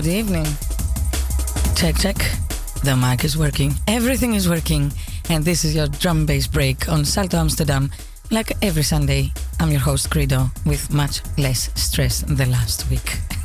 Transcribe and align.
Good 0.00 0.12
evening. 0.12 0.46
Check, 1.76 1.98
check. 1.98 2.16
The 2.84 2.96
mic 2.96 3.22
is 3.22 3.36
working. 3.36 3.74
Everything 3.86 4.32
is 4.32 4.48
working. 4.48 4.90
And 5.28 5.44
this 5.44 5.62
is 5.62 5.74
your 5.74 5.88
drum 5.88 6.24
bass 6.24 6.46
break 6.46 6.88
on 6.88 7.04
Salto 7.04 7.36
Amsterdam. 7.36 7.90
Like 8.30 8.52
every 8.62 8.82
Sunday, 8.82 9.30
I'm 9.60 9.70
your 9.70 9.80
host, 9.80 10.10
Credo, 10.10 10.46
with 10.64 10.90
much 10.90 11.20
less 11.36 11.68
stress 11.74 12.22
than 12.22 12.50
last 12.50 12.88
week. 12.88 13.18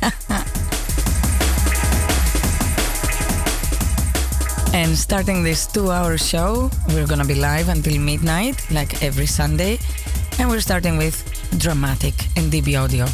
and 4.72 4.96
starting 4.96 5.42
this 5.42 5.66
two 5.66 5.90
hour 5.90 6.16
show, 6.16 6.70
we're 6.88 7.06
gonna 7.06 7.26
be 7.26 7.34
live 7.34 7.68
until 7.68 8.00
midnight, 8.00 8.64
like 8.70 9.02
every 9.02 9.26
Sunday. 9.26 9.78
And 10.38 10.48
we're 10.48 10.60
starting 10.60 10.96
with 10.96 11.22
Dramatic 11.58 12.14
and 12.34 12.50
DB 12.50 12.82
Audio 12.82 13.04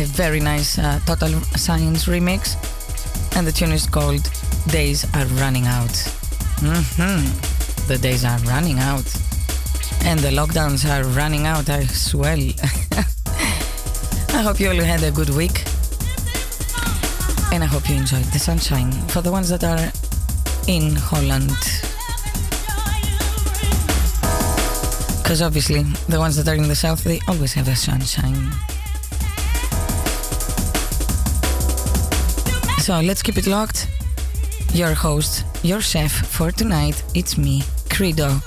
a 0.00 0.04
very 0.04 0.40
nice 0.40 0.78
uh, 0.78 0.98
Total 1.04 1.28
Science 1.56 2.06
remix, 2.06 2.56
and 3.36 3.46
the 3.46 3.52
tune 3.52 3.72
is 3.72 3.86
called 3.86 4.30
Days 4.68 5.04
Are 5.14 5.26
Running 5.40 5.66
Out. 5.66 5.92
Mm-hmm. 6.60 7.86
The 7.86 7.98
days 7.98 8.24
are 8.24 8.38
running 8.40 8.78
out. 8.78 9.04
And 10.04 10.20
the 10.20 10.30
lockdowns 10.30 10.88
are 10.88 11.04
running 11.16 11.46
out 11.46 11.68
as 11.68 12.14
well. 12.14 12.38
I 14.38 14.42
hope 14.42 14.58
you 14.58 14.68
all 14.68 14.76
had 14.76 15.02
a 15.02 15.10
good 15.10 15.30
week. 15.30 15.64
And 17.52 17.62
I 17.62 17.66
hope 17.66 17.88
you 17.88 17.96
enjoyed 17.96 18.24
the 18.32 18.38
sunshine. 18.38 18.92
For 19.08 19.20
the 19.20 19.32
ones 19.32 19.50
that 19.50 19.64
are 19.64 19.92
in 20.66 20.96
Holland. 20.96 21.50
Because 25.22 25.42
obviously, 25.42 25.82
the 26.08 26.18
ones 26.18 26.36
that 26.36 26.48
are 26.48 26.54
in 26.54 26.68
the 26.68 26.74
south, 26.74 27.04
they 27.04 27.20
always 27.28 27.52
have 27.52 27.66
the 27.66 27.76
sunshine. 27.76 28.50
So 32.90 32.98
let's 32.98 33.22
keep 33.22 33.38
it 33.38 33.46
locked. 33.46 33.86
Your 34.74 34.94
host, 34.94 35.44
your 35.62 35.80
chef 35.80 36.10
for 36.10 36.50
tonight, 36.50 37.00
it's 37.14 37.38
me, 37.38 37.62
Credo, 37.88 38.40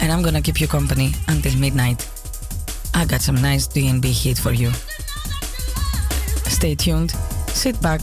and 0.00 0.10
I'm 0.10 0.22
gonna 0.22 0.42
keep 0.42 0.60
you 0.60 0.66
company 0.66 1.14
until 1.28 1.56
midnight. 1.56 2.04
I 2.94 3.04
got 3.04 3.20
some 3.20 3.36
nice 3.36 3.68
DNB 3.68 4.06
heat 4.06 4.38
for 4.38 4.50
you. 4.50 4.72
Stay 6.50 6.74
tuned, 6.74 7.12
sit 7.46 7.80
back, 7.80 8.00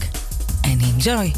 and 0.64 0.80
enjoy. 0.82 1.34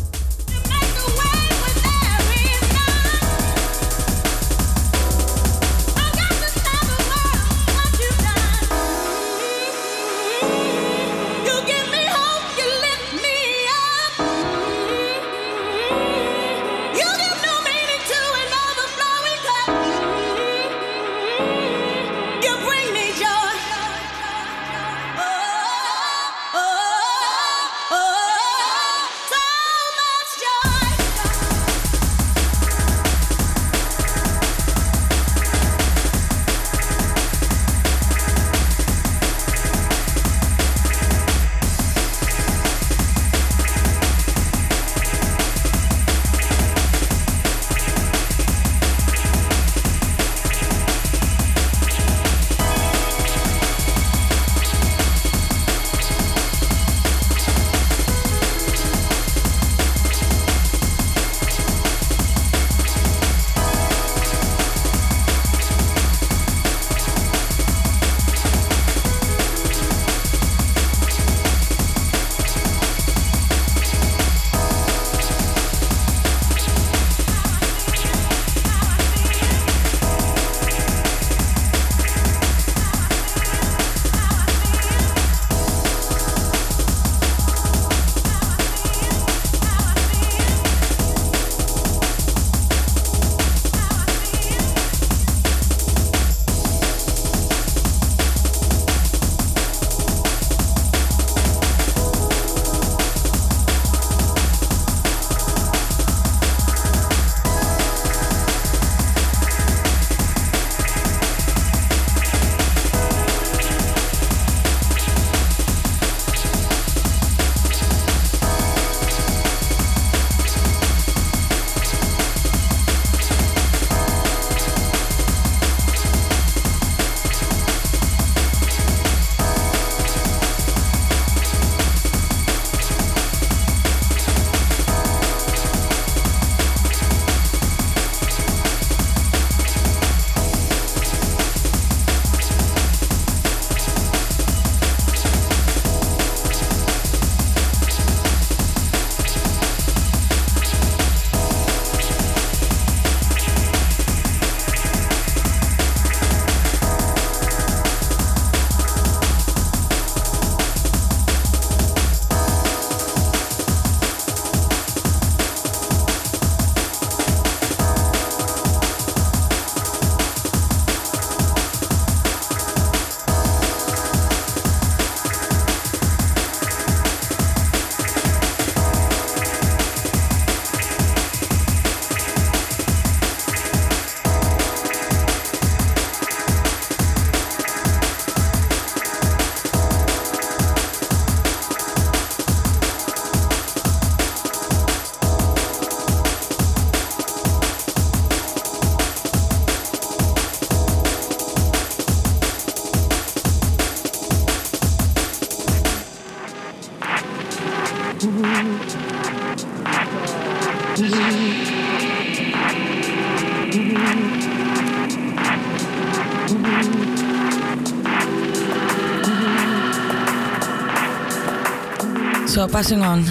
Passing 222.77 223.01
on 223.01 223.25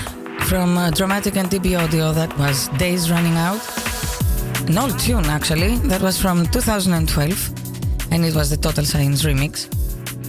from 0.49 0.75
uh, 0.75 0.89
Dramatic 0.89 1.37
and 1.37 1.47
DB 1.47 1.79
Audio. 1.79 2.11
That 2.11 2.35
was 2.39 2.67
Days 2.79 3.11
Running 3.11 3.37
Out. 3.37 3.61
An 4.67 4.75
old 4.75 4.97
tune, 4.97 5.25
actually. 5.25 5.77
That 5.87 6.01
was 6.01 6.19
from 6.19 6.47
2012, 6.47 8.11
and 8.11 8.25
it 8.25 8.33
was 8.33 8.49
the 8.49 8.57
Total 8.57 8.83
Science 8.83 9.21
remix. 9.21 9.69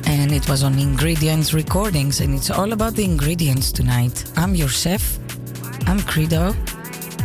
And 0.06 0.32
it 0.32 0.46
was 0.50 0.62
on 0.62 0.78
Ingredients 0.78 1.54
Recordings, 1.54 2.20
and 2.20 2.34
it's 2.34 2.50
all 2.50 2.74
about 2.74 2.94
the 2.94 3.04
ingredients 3.04 3.72
tonight. 3.72 4.22
I'm 4.36 4.54
your 4.54 4.68
chef, 4.68 5.18
I'm 5.86 6.00
Credo, 6.00 6.54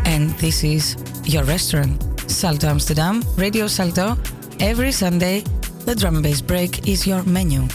and 0.06 0.30
this 0.40 0.64
is 0.64 0.96
your 1.26 1.44
restaurant, 1.44 2.02
Salto 2.32 2.68
Amsterdam, 2.70 3.22
Radio 3.36 3.68
Salto. 3.68 4.18
Every 4.62 4.94
Sunday, 4.94 5.42
the 5.84 5.94
drum 5.94 6.16
and 6.16 6.24
bass 6.24 6.40
break 6.40 6.88
is 6.88 7.06
your 7.06 7.22
menu. 7.24 7.68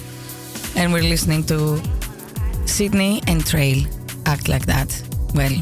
And 0.74 0.94
we're 0.94 1.02
listening 1.02 1.44
to 1.48 1.82
Sydney 2.64 3.22
and 3.26 3.44
Trail 3.46 3.84
act 4.26 4.48
like 4.48 4.66
that. 4.66 4.90
Well, 5.34 5.52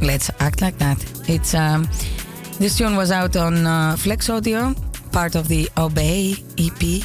let's 0.00 0.30
act 0.40 0.62
like 0.62 0.78
that. 0.78 0.98
It's 1.28 1.54
um, 1.54 1.88
this 2.58 2.78
tune 2.78 2.96
was 2.96 3.10
out 3.10 3.36
on 3.36 3.66
uh, 3.66 3.96
Flex 3.96 4.30
Audio, 4.30 4.74
part 5.12 5.34
of 5.34 5.48
the 5.48 5.68
Obey 5.76 6.36
EP. 6.58 7.02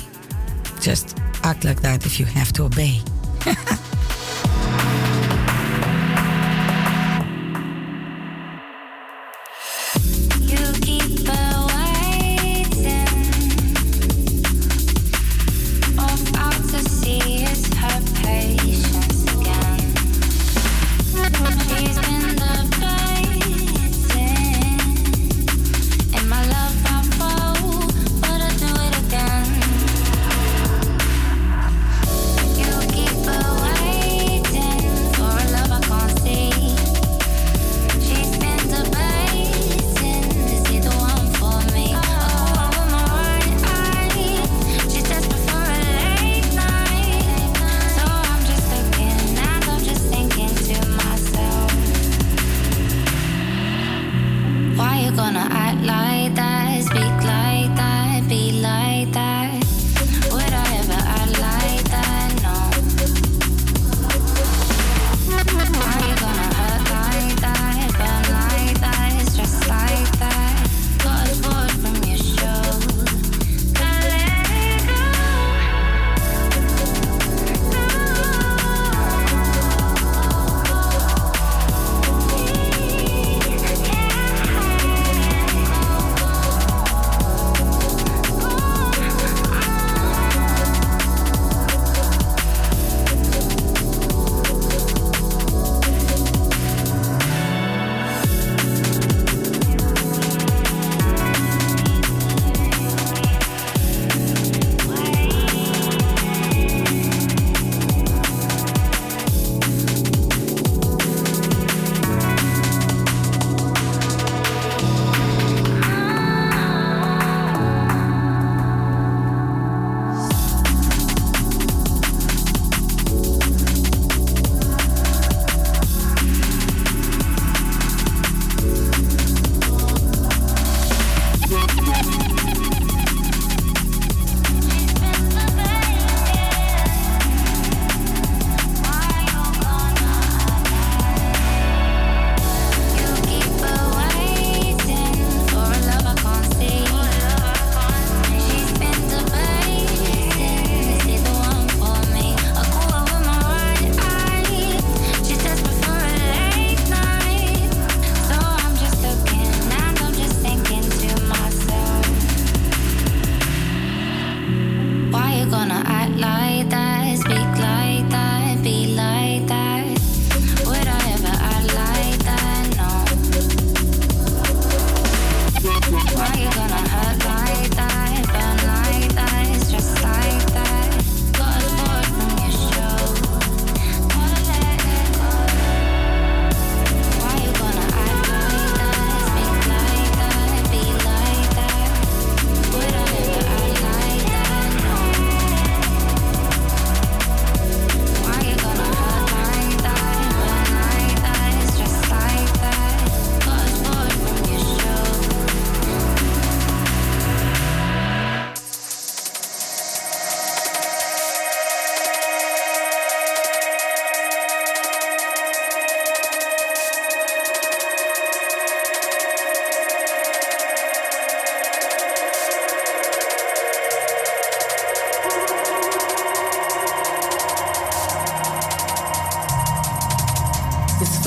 Just 0.81 1.17
act 1.43 1.63
like 1.65 1.81
that 1.81 2.05
if 2.05 2.19
you 2.19 2.25
have 2.25 2.53
to 2.53 2.63
obey. 2.65 2.99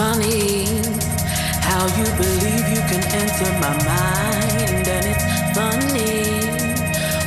funny 0.01 0.65
how 1.69 1.85
you 1.99 2.07
believe 2.17 2.65
you 2.75 2.83
can 2.91 3.05
enter 3.23 3.51
my 3.65 3.75
mind, 3.93 4.89
and 4.97 5.05
it's 5.13 5.27
funny 5.59 6.25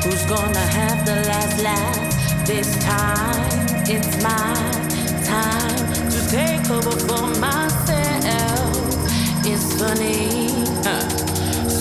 who's 0.01 0.23
gonna 0.25 0.67
have 0.79 1.05
the 1.05 1.17
last 1.29 1.61
laugh 1.61 2.47
this 2.47 2.69
time. 2.83 3.67
It's 3.95 4.13
my 4.23 4.55
time 5.33 5.83
to 6.13 6.19
take 6.37 6.65
over 6.71 6.95
for 7.07 7.25
myself. 7.47 8.73
It's 9.51 9.67
funny 9.79 10.49
huh. 10.87 11.07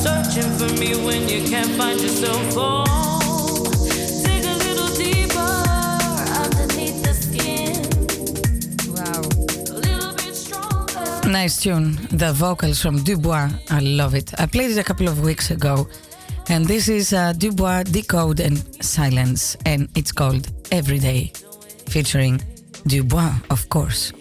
searching 0.04 0.50
for 0.58 0.70
me 0.78 0.90
when 1.06 1.26
you 1.26 1.40
can't 1.48 1.70
find 1.70 1.98
yourself. 2.02 2.52
Oh. 2.54 3.11
Nice 11.32 11.62
tune. 11.62 11.96
The 12.10 12.30
vocals 12.34 12.82
from 12.82 13.02
Dubois. 13.02 13.48
I 13.70 13.78
love 13.78 14.14
it. 14.14 14.38
I 14.38 14.44
played 14.44 14.70
it 14.70 14.76
a 14.76 14.84
couple 14.84 15.08
of 15.08 15.20
weeks 15.20 15.50
ago. 15.50 15.88
And 16.50 16.66
this 16.66 16.90
is 16.90 17.14
uh, 17.14 17.32
Dubois 17.32 17.84
Decode 17.84 18.38
and 18.40 18.58
Silence. 18.84 19.56
And 19.64 19.88
it's 19.96 20.12
called 20.12 20.46
Everyday, 20.70 21.32
featuring 21.88 22.42
Dubois, 22.86 23.32
of 23.48 23.66
course. 23.70 24.12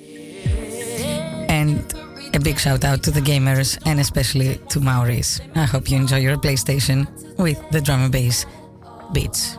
And 1.50 1.84
a 2.34 2.40
big 2.40 2.58
shout 2.58 2.86
out 2.86 3.04
to 3.04 3.12
the 3.12 3.22
gamers 3.22 3.78
and 3.86 4.00
especially 4.00 4.56
to 4.70 4.80
Maurice. 4.80 5.42
I 5.56 5.66
hope 5.66 5.92
you 5.92 5.98
enjoy 5.98 6.20
your 6.20 6.38
PlayStation 6.38 7.06
with 7.38 7.60
the 7.72 7.82
drum 7.82 8.04
and 8.04 8.12
bass 8.12 8.46
beats. 9.12 9.58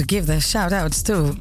To 0.00 0.06
give 0.06 0.26
the 0.26 0.40
shout 0.40 0.72
outs 0.72 1.02
to 1.02 1.36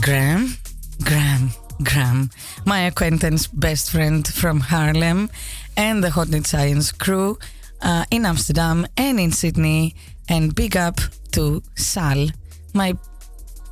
Graham, 0.00 0.56
Graham, 1.02 1.50
Graham, 1.82 2.30
my 2.64 2.82
acquaintance, 2.82 3.48
best 3.48 3.90
friend 3.90 4.24
from 4.28 4.60
Harlem, 4.60 5.28
and 5.76 6.04
the 6.04 6.10
Hot 6.10 6.28
Net 6.28 6.46
Science 6.46 6.92
crew 6.92 7.36
uh, 7.80 8.04
in 8.12 8.26
Amsterdam 8.26 8.86
and 8.96 9.18
in 9.18 9.32
Sydney. 9.32 9.96
And 10.28 10.54
big 10.54 10.76
up 10.76 11.00
to 11.32 11.60
Sal, 11.74 12.28
my 12.74 12.96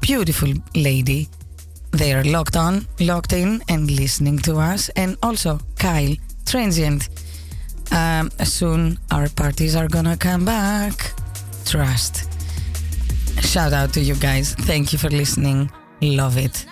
beautiful 0.01 0.53
lady. 0.75 1.29
They 1.93 2.13
are 2.13 2.25
locked 2.25 2.57
on, 2.57 2.89
locked 2.99 3.33
in, 3.33 3.63
and 3.69 3.89
listening 3.89 4.41
to 4.41 4.57
us. 4.57 4.89
And 4.97 5.17
also 5.23 5.61
Kyle, 5.79 6.17
transient. 6.45 7.09
Um, 7.93 8.31
soon 8.43 8.99
our 9.13 9.29
parties 9.29 9.77
are 9.77 9.87
gonna 9.87 10.17
come 10.17 10.45
back. 10.45 11.13
Trust. 11.65 12.30
Shout 13.51 13.73
out 13.73 13.93
to 13.95 14.01
you 14.01 14.15
guys. 14.15 14.55
Thank 14.55 14.93
you 14.93 14.99
for 15.01 15.11
listening. 15.11 15.73
Love 16.01 16.39
it. 16.39 16.70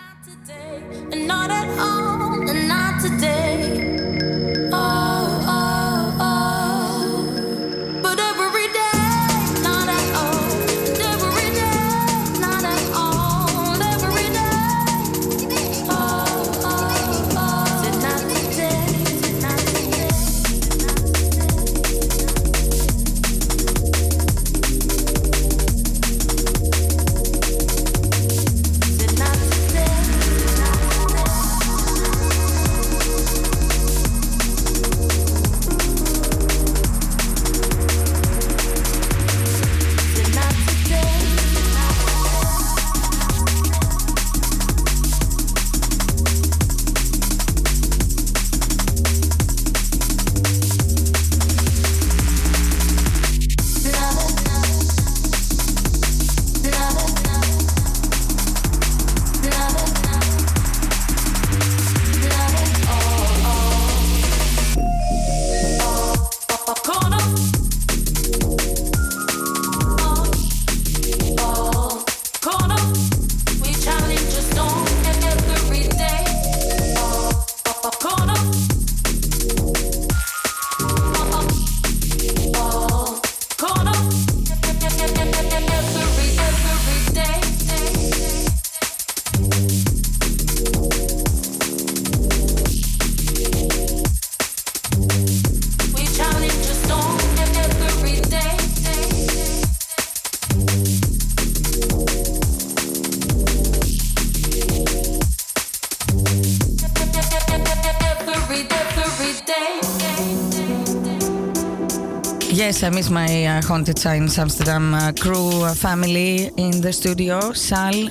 I 112.84 112.90
miss 112.90 113.10
my 113.10 113.46
uh, 113.46 113.62
Haunted 113.62 113.98
Science 113.98 114.38
Amsterdam 114.38 114.94
uh, 114.94 115.12
crew 115.18 115.64
uh, 115.64 115.74
family 115.74 116.50
in 116.56 116.80
the 116.80 116.92
studio 116.92 117.52
Sal, 117.52 118.08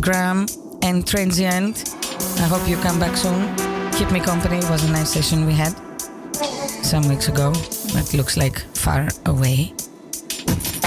Graham, 0.00 0.46
and 0.82 1.06
Transient. 1.06 1.94
I 2.38 2.46
hope 2.46 2.68
you 2.68 2.76
come 2.78 2.98
back 2.98 3.16
soon. 3.16 3.54
Keep 3.92 4.10
me 4.10 4.20
company. 4.20 4.58
It 4.58 4.68
was 4.68 4.84
a 4.84 4.90
nice 4.90 5.12
session 5.12 5.46
we 5.46 5.54
had 5.54 5.72
some 6.84 7.08
weeks 7.08 7.28
ago. 7.28 7.52
That 7.94 8.12
looks 8.12 8.36
like 8.36 8.58
far 8.74 9.08
away. 9.26 9.72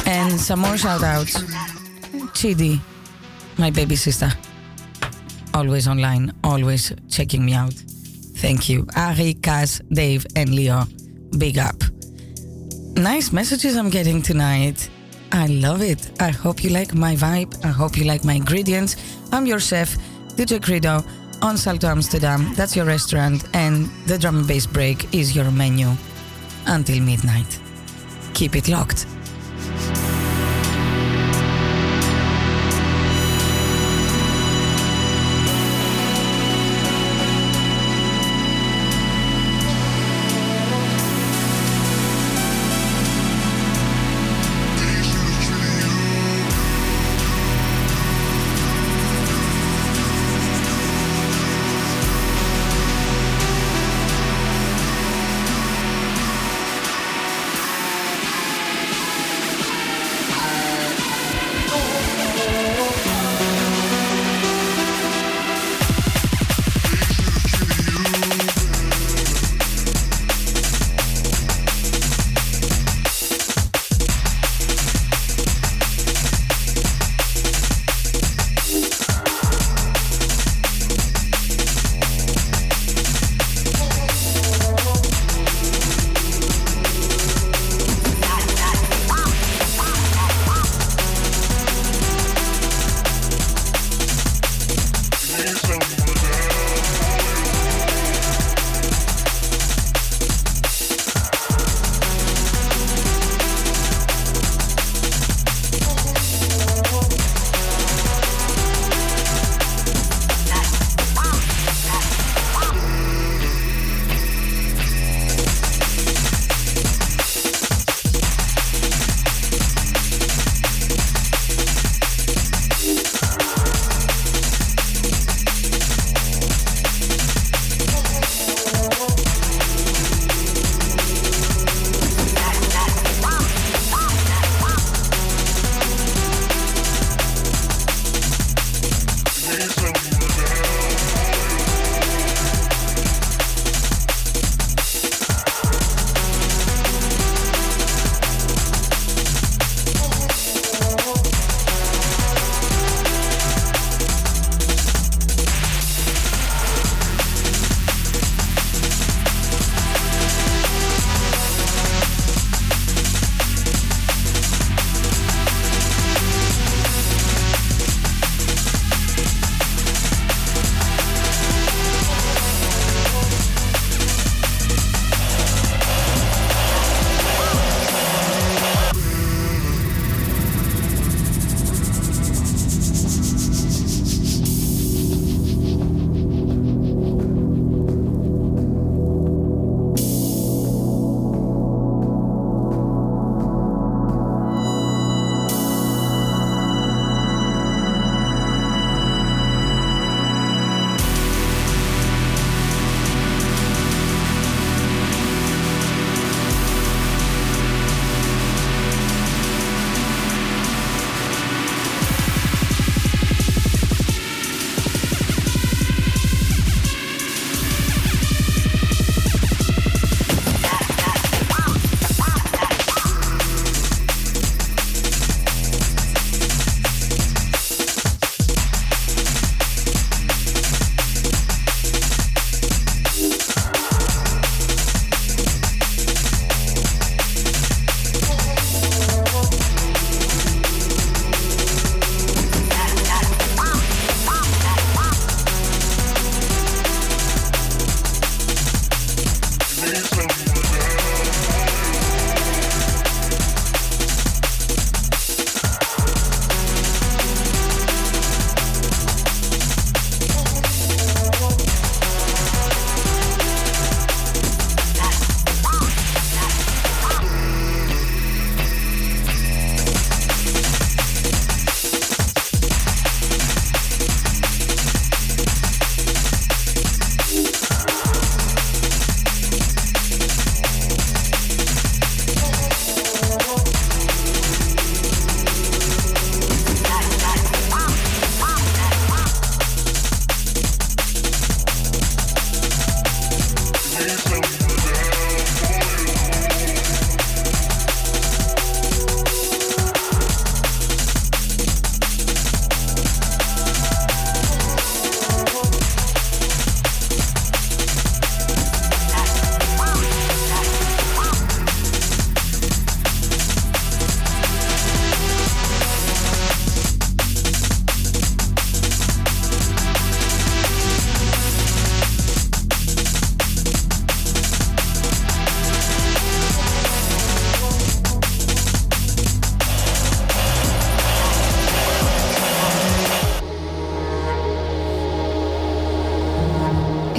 And 0.05 0.39
some 0.39 0.59
more 0.59 0.77
shout 0.77 1.01
outs. 1.01 1.41
Chidi, 2.33 2.79
my 3.57 3.71
baby 3.71 3.95
sister. 3.95 4.29
Always 5.53 5.87
online, 5.87 6.31
always 6.43 6.93
checking 7.09 7.45
me 7.45 7.53
out. 7.53 7.73
Thank 8.43 8.69
you. 8.69 8.85
Ari, 8.95 9.35
Kaz, 9.35 9.81
Dave, 9.89 10.27
and 10.35 10.53
Leo. 10.53 10.83
Big 11.37 11.57
up 11.57 11.84
nice 12.95 13.31
messages 13.31 13.75
I'm 13.75 13.89
getting 13.89 14.21
tonight. 14.21 14.89
I 15.31 15.47
love 15.47 15.81
it. 15.81 16.11
I 16.21 16.29
hope 16.29 16.63
you 16.63 16.69
like 16.69 16.93
my 16.93 17.15
vibe. 17.15 17.63
I 17.65 17.69
hope 17.69 17.97
you 17.97 18.05
like 18.05 18.23
my 18.23 18.33
ingredients. 18.33 18.95
I'm 19.31 19.45
your 19.45 19.59
chef, 19.59 19.97
DJ 20.35 20.61
Credo, 20.63 21.03
on 21.41 21.57
Salto 21.57 21.87
Amsterdam. 21.87 22.53
That's 22.55 22.75
your 22.75 22.85
restaurant, 22.85 23.43
and 23.53 23.89
the 24.07 24.17
drum 24.17 24.37
and 24.37 24.47
bass 24.47 24.65
break 24.65 25.13
is 25.13 25.35
your 25.35 25.51
menu 25.51 25.91
until 26.67 27.01
midnight. 27.01 27.59
Keep 28.33 28.55
it 28.55 28.69
locked. 28.69 29.05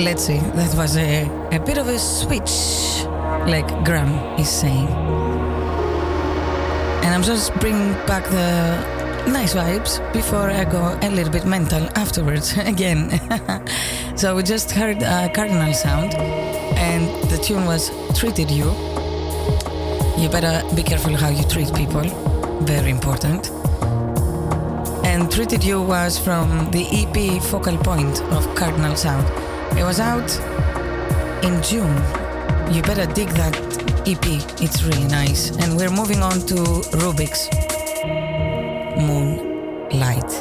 Let's 0.06 0.24
see. 0.24 0.38
That 0.54 0.72
was 0.76 0.96
a, 0.96 1.26
a 1.50 1.58
bit 1.58 1.78
of 1.78 1.88
a 1.88 1.98
switch, 1.98 3.04
like 3.50 3.66
Graham 3.84 4.38
is 4.38 4.48
saying. 4.48 4.86
And 7.02 7.10
I'm 7.12 7.24
just 7.24 7.52
bringing 7.54 7.92
back 8.06 8.22
the 8.26 9.28
nice 9.28 9.54
vibes 9.54 9.98
before 10.12 10.48
I 10.48 10.64
go 10.64 10.96
a 11.02 11.10
little 11.10 11.32
bit 11.32 11.44
mental 11.44 11.82
afterwards 11.98 12.56
again. 12.72 13.18
so 14.16 14.36
we 14.36 14.44
just 14.44 14.70
heard 14.70 15.02
a 15.02 15.28
Cardinal 15.34 15.74
Sound, 15.74 16.14
and 16.14 17.04
the 17.28 17.38
tune 17.38 17.64
was 17.66 17.90
Treated 18.16 18.48
You. 18.48 18.66
You 20.16 20.28
better 20.28 20.62
be 20.76 20.84
careful 20.84 21.16
how 21.16 21.30
you 21.30 21.42
treat 21.48 21.74
people, 21.74 22.06
very 22.62 22.90
important. 22.90 23.50
And 25.04 25.28
Treated 25.32 25.64
You 25.64 25.82
was 25.82 26.16
from 26.16 26.70
the 26.70 26.84
EP 26.92 27.42
Focal 27.42 27.76
Point 27.78 28.22
of 28.30 28.54
Cardinal 28.54 28.94
Sound. 28.94 29.45
It 29.78 29.84
was 29.84 30.00
out 30.00 30.30
in 31.44 31.62
June. 31.62 31.96
You 32.72 32.82
better 32.82 33.06
dig 33.12 33.28
that 33.36 33.54
EP, 34.06 34.26
it's 34.62 34.82
really 34.84 35.04
nice. 35.04 35.50
And 35.58 35.76
we're 35.76 35.90
moving 35.90 36.22
on 36.22 36.40
to 36.46 36.54
Rubik's 36.96 37.50
Moonlight. 38.96 40.32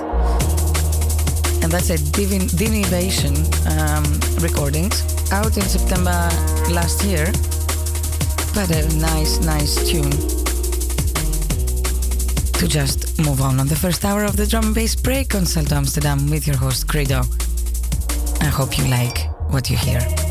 And 1.62 1.72
that's 1.72 1.90
a 1.90 1.98
Divin- 2.16 2.48
um, 3.68 4.06
recordings 4.40 5.04
out 5.32 5.58
in 5.58 5.64
September 5.64 6.30
last 6.72 7.04
year. 7.04 7.26
But 8.54 8.72
a 8.72 8.88
nice, 8.98 9.40
nice 9.40 9.76
tune 9.90 10.12
to 12.54 12.68
just 12.70 13.20
move 13.20 13.42
on 13.42 13.60
on 13.60 13.68
the 13.68 13.76
first 13.76 14.06
hour 14.06 14.24
of 14.24 14.38
the 14.38 14.48
drum 14.48 14.66
and 14.68 14.76
bass 14.76 14.96
break 14.96 15.36
on 15.36 15.46
Salto 15.46 15.76
Amsterdam 15.76 16.30
with 16.30 16.48
your 16.48 16.56
host 16.56 16.88
Credo. 16.88 17.24
Hope 18.56 18.78
you 18.78 18.86
like 18.86 19.30
what 19.52 19.70
you 19.70 19.76
hear. 19.76 20.25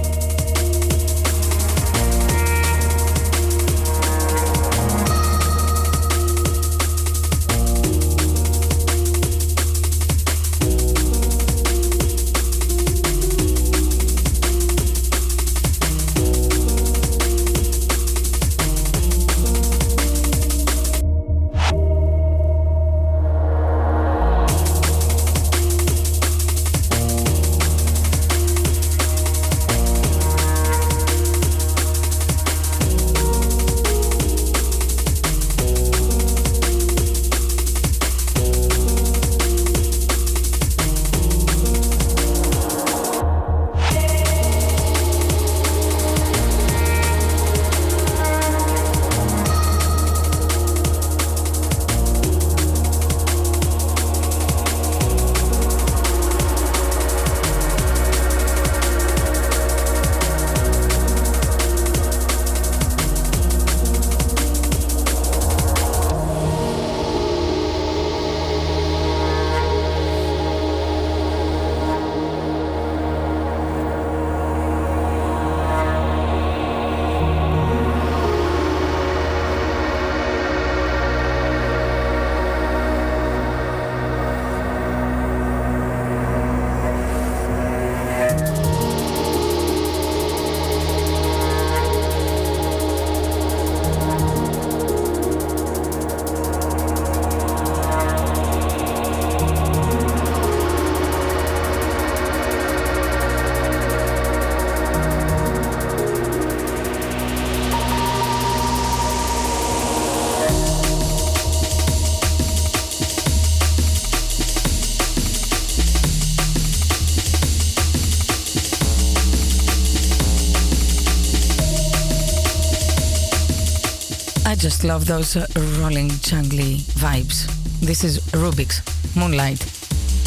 Love 124.85 125.07
those 125.07 125.37
rolling 125.81 126.11
jungly 126.21 126.77
vibes. 127.01 127.47
This 127.81 128.05
is 128.05 128.19
Rubik's 128.33 128.83
Moonlight. 129.17 129.63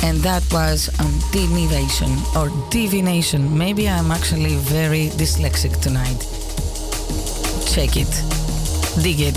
And 0.03 0.17
that 0.19 0.43
was 0.51 0.89
um, 0.99 1.19
Divination 1.31 2.11
or 2.35 2.49
Divination. 2.71 3.55
Maybe 3.57 3.87
I'm 3.87 4.11
actually 4.11 4.55
very 4.55 5.09
dyslexic 5.09 5.79
tonight. 5.81 6.19
Check 7.71 7.97
it. 7.97 8.11
Dig 9.03 9.19
it. 9.21 9.35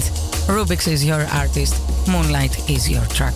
Rubik's 0.48 0.86
is 0.86 1.04
your 1.04 1.26
artist. 1.32 1.74
Moonlight 2.08 2.70
is 2.70 2.88
your 2.88 3.04
track. 3.06 3.34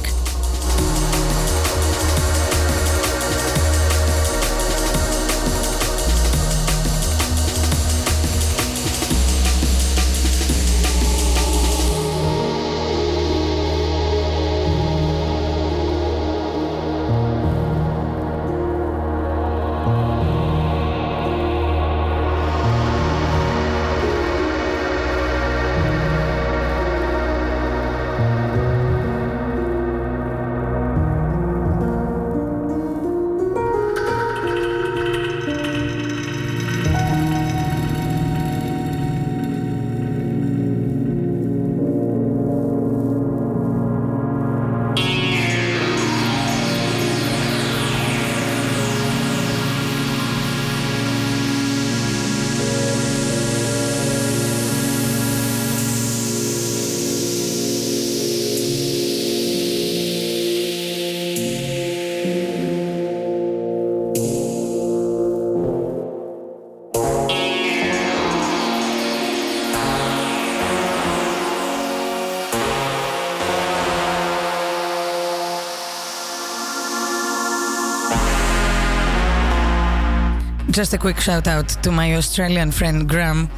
Just 80.75 80.93
a 80.93 80.99
quick 80.99 81.21
shout 81.21 81.47
out 81.47 81.69
to 81.85 81.93
my 81.93 82.17
Australian 82.17 82.73
friend 82.73 83.09
Graham. 83.09 83.49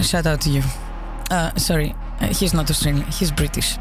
Shout 0.00 0.24
out 0.24 0.40
to 0.40 0.50
you. 0.50 0.62
Uh, 1.30 1.54
sorry, 1.56 1.94
uh, 2.22 2.28
he's 2.28 2.54
not 2.54 2.70
Australian, 2.70 3.04
he's 3.04 3.30
British. 3.30 3.76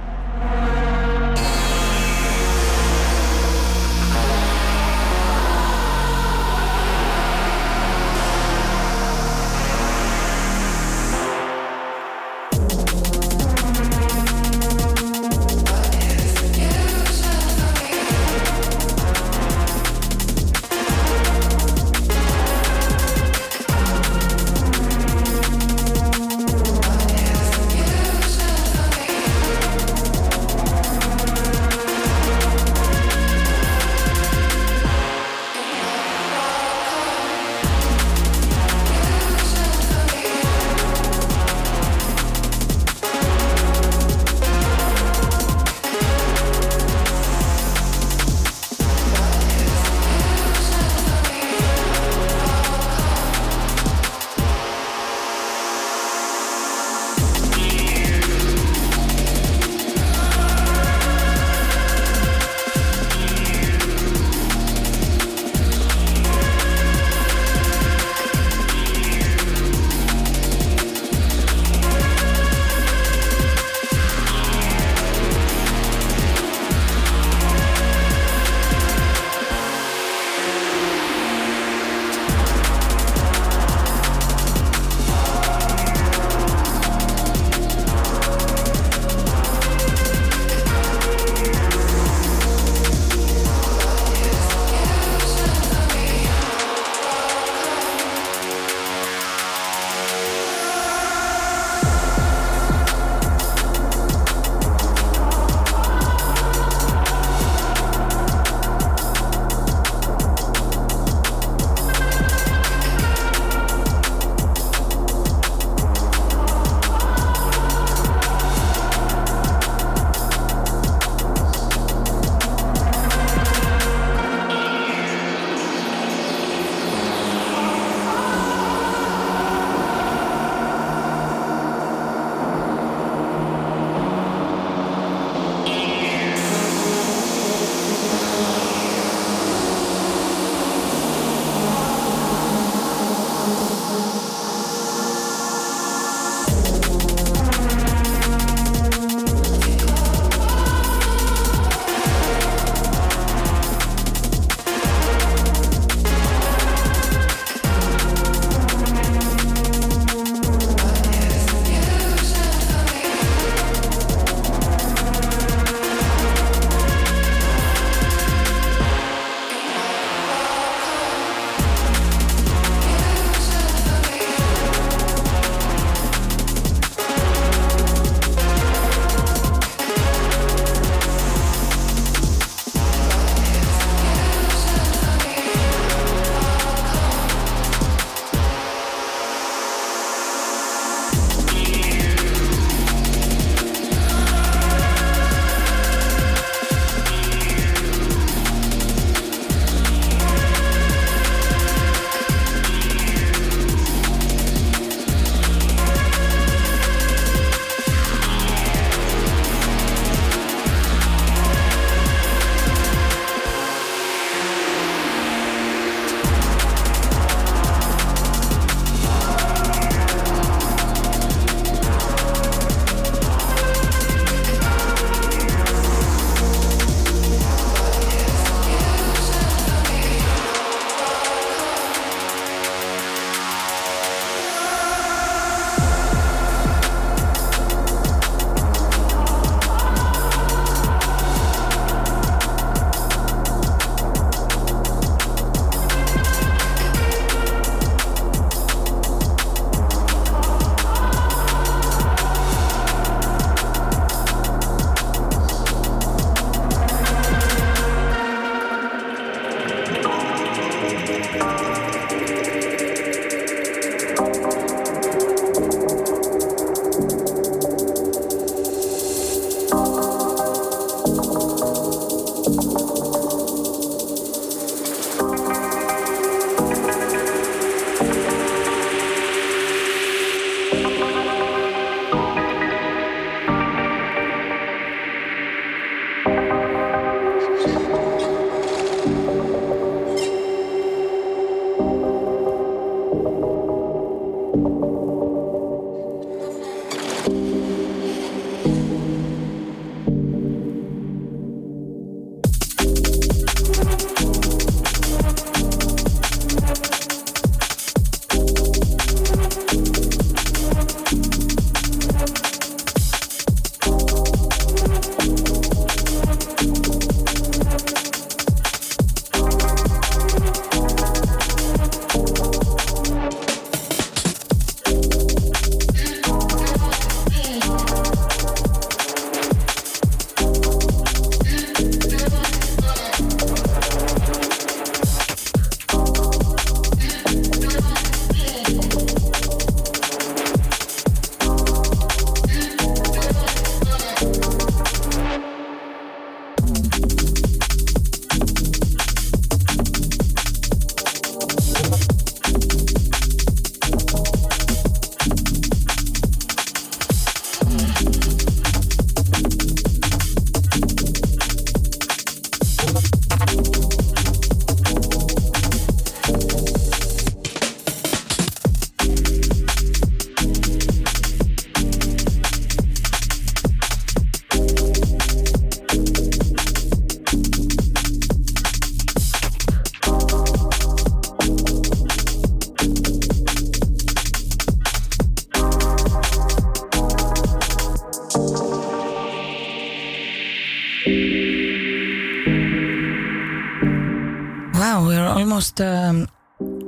Almost 395.79 395.81
um, 395.81 396.27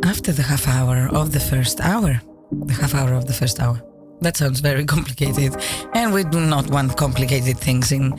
after 0.03 0.31
the 0.31 0.41
half 0.41 0.67
hour 0.67 1.09
of 1.11 1.31
the 1.31 1.39
first 1.39 1.79
hour. 1.81 2.21
The 2.51 2.73
half 2.73 2.93
hour 2.93 3.13
of 3.13 3.25
the 3.25 3.33
first 3.33 3.59
hour. 3.59 3.81
That 4.21 4.37
sounds 4.37 4.59
very 4.59 4.85
complicated, 4.95 5.55
and 5.93 6.13
we 6.13 6.23
do 6.23 6.39
not 6.39 6.69
want 6.69 6.95
complicated 6.97 7.57
things 7.57 7.91
in 7.91 8.11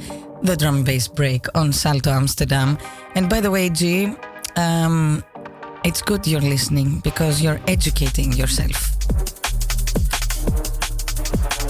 the 0.43 0.57
drum 0.57 0.85
bass 0.85 1.09
break 1.09 1.47
on 1.55 1.73
Salto 1.73 2.11
Amsterdam. 2.11 2.79
And 3.15 3.29
by 3.29 3.41
the 3.41 3.51
way, 3.51 3.71
G, 3.71 4.15
um, 4.57 5.25
it's 5.85 6.03
good 6.03 6.27
you're 6.27 6.41
listening 6.41 7.01
because 7.01 7.41
you're 7.43 7.61
educating 7.67 8.33
yourself 8.33 8.93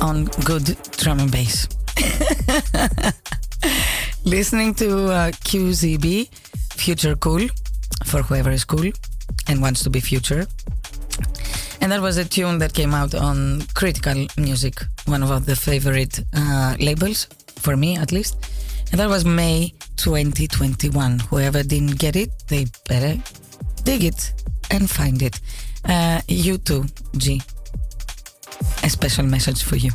on 0.03 0.25
good 0.45 0.77
drum 0.97 1.21
and 1.21 1.31
bass. 1.31 1.69
listening 4.25 4.75
to 4.75 5.07
uh, 5.07 5.31
QZB, 5.31 6.29
Future 6.75 7.15
Cool, 7.17 7.49
for 8.07 8.23
whoever 8.23 8.51
is 8.51 8.65
cool 8.65 8.91
and 9.49 9.61
wants 9.61 9.83
to 9.85 9.91
be 9.91 10.01
future. 10.01 10.47
And 11.81 11.93
that 11.93 12.01
was 12.01 12.17
a 12.17 12.25
tune 12.25 12.59
that 12.59 12.73
came 12.73 12.95
out 12.95 13.15
on 13.15 13.63
Critical 13.75 14.27
Music, 14.37 14.83
one 15.07 15.23
of 15.23 15.47
the 15.47 15.57
favorite 15.57 16.21
uh, 16.35 16.77
labels, 16.79 17.29
for 17.57 17.77
me 17.77 17.97
at 17.97 18.13
least. 18.13 18.37
And 18.91 19.01
that 19.01 19.09
was 19.09 19.25
May 19.25 19.73
2021. 19.97 21.19
Whoever 21.31 21.63
didn't 21.63 21.99
get 21.99 22.17
it, 22.17 22.31
they 22.49 22.67
better 22.89 23.21
dig 23.83 24.05
it 24.05 24.33
and 24.71 24.89
find 24.89 25.23
it. 25.23 25.41
Uh, 25.85 26.21
you 26.29 26.59
too, 26.59 26.87
G. 27.17 27.43
A 28.83 28.89
special 28.89 29.25
message 29.25 29.63
for 29.63 29.77
you. 29.77 29.91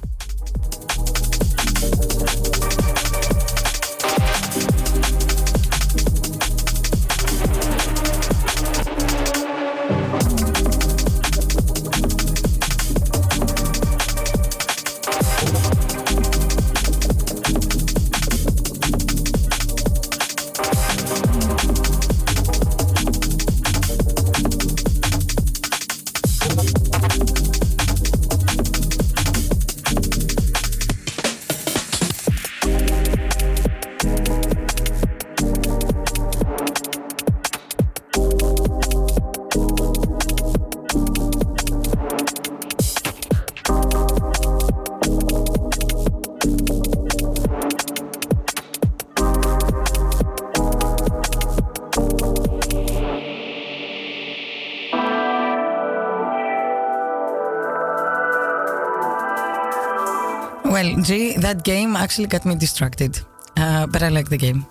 That 61.41 61.63
game 61.63 61.95
actually 61.95 62.27
got 62.27 62.45
me 62.45 62.55
distracted, 62.55 63.19
uh, 63.57 63.87
but 63.87 64.03
I 64.03 64.09
like 64.09 64.29
the 64.29 64.37
game. 64.37 64.65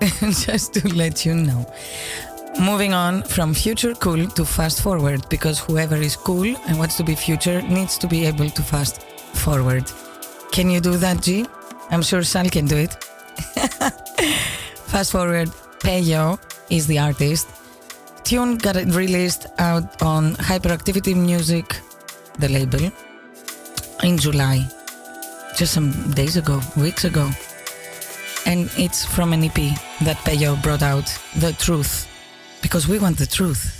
Just 0.20 0.74
to 0.74 0.88
let 0.94 1.24
you 1.24 1.34
know. 1.34 1.72
Moving 2.60 2.92
on 2.92 3.22
from 3.22 3.54
future 3.54 3.94
cool 3.94 4.26
to 4.28 4.44
fast 4.44 4.82
forward, 4.82 5.28
because 5.28 5.58
whoever 5.58 5.96
is 5.96 6.16
cool 6.16 6.56
and 6.66 6.78
wants 6.78 6.96
to 6.98 7.04
be 7.04 7.14
future 7.14 7.62
needs 7.62 7.96
to 7.98 8.06
be 8.06 8.26
able 8.26 8.50
to 8.50 8.62
fast 8.62 9.02
forward. 9.44 9.90
Can 10.50 10.70
you 10.70 10.80
do 10.80 10.96
that, 10.98 11.22
G? 11.22 11.46
I'm 11.90 12.02
sure 12.02 12.22
Sal 12.22 12.48
can 12.48 12.66
do 12.66 12.76
it. 12.76 12.92
fast 14.92 15.12
forward, 15.12 15.48
Peyo 15.80 16.38
is 16.70 16.86
the 16.86 16.98
artist. 16.98 17.48
Tune 18.24 18.58
got 18.58 18.76
it 18.76 18.94
released 18.94 19.46
out 19.58 20.02
on 20.02 20.34
Hyperactivity 20.36 21.16
Music, 21.16 21.76
the 22.38 22.48
label, 22.48 22.90
in 24.02 24.18
July 24.18 24.68
just 25.56 25.72
some 25.72 26.10
days 26.12 26.36
ago, 26.36 26.60
weeks 26.76 27.04
ago. 27.04 27.30
And 28.46 28.70
it's 28.76 29.04
from 29.04 29.32
an 29.32 29.44
EP 29.44 29.54
that 30.02 30.16
Peyo 30.24 30.60
brought 30.62 30.82
out, 30.82 31.06
The 31.36 31.52
Truth, 31.52 32.08
because 32.60 32.88
we 32.88 32.98
want 32.98 33.18
the 33.18 33.26
truth. 33.26 33.78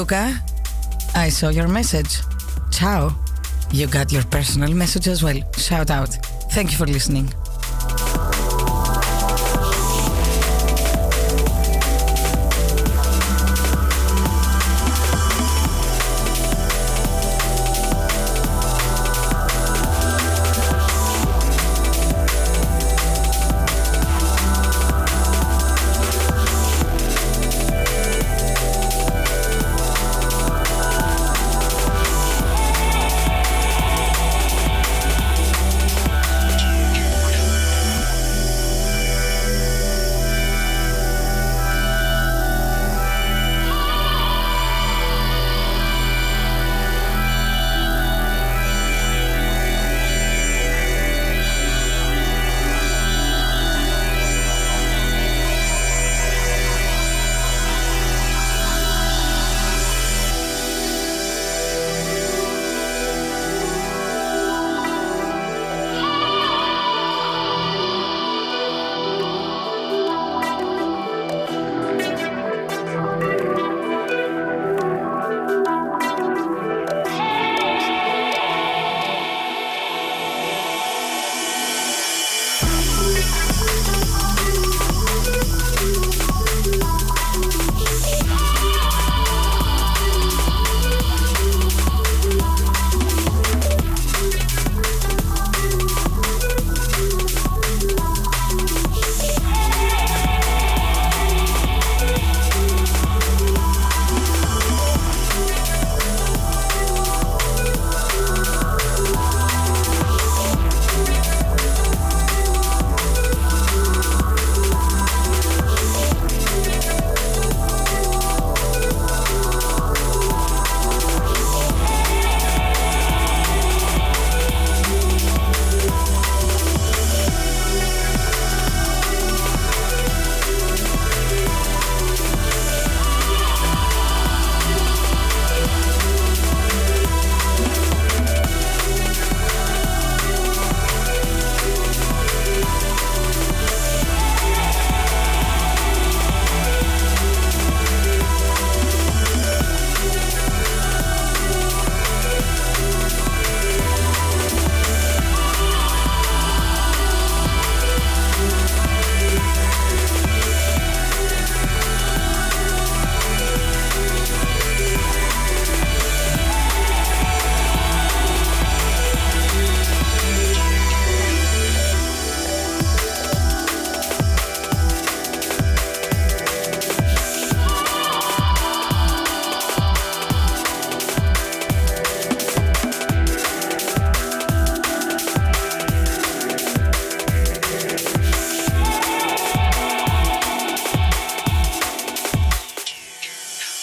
Luca. 0.00 0.34
I 1.14 1.28
saw 1.28 1.50
your 1.50 1.68
message. 1.68 2.20
Ciao. 2.70 3.14
You 3.70 3.86
got 3.86 4.10
your 4.10 4.24
personal 4.24 4.72
message 4.72 5.06
as 5.08 5.22
well. 5.22 5.38
Shout 5.58 5.90
out. 5.90 6.08
Thank 6.54 6.70
you 6.70 6.78
for 6.78 6.86
listening. 6.86 7.28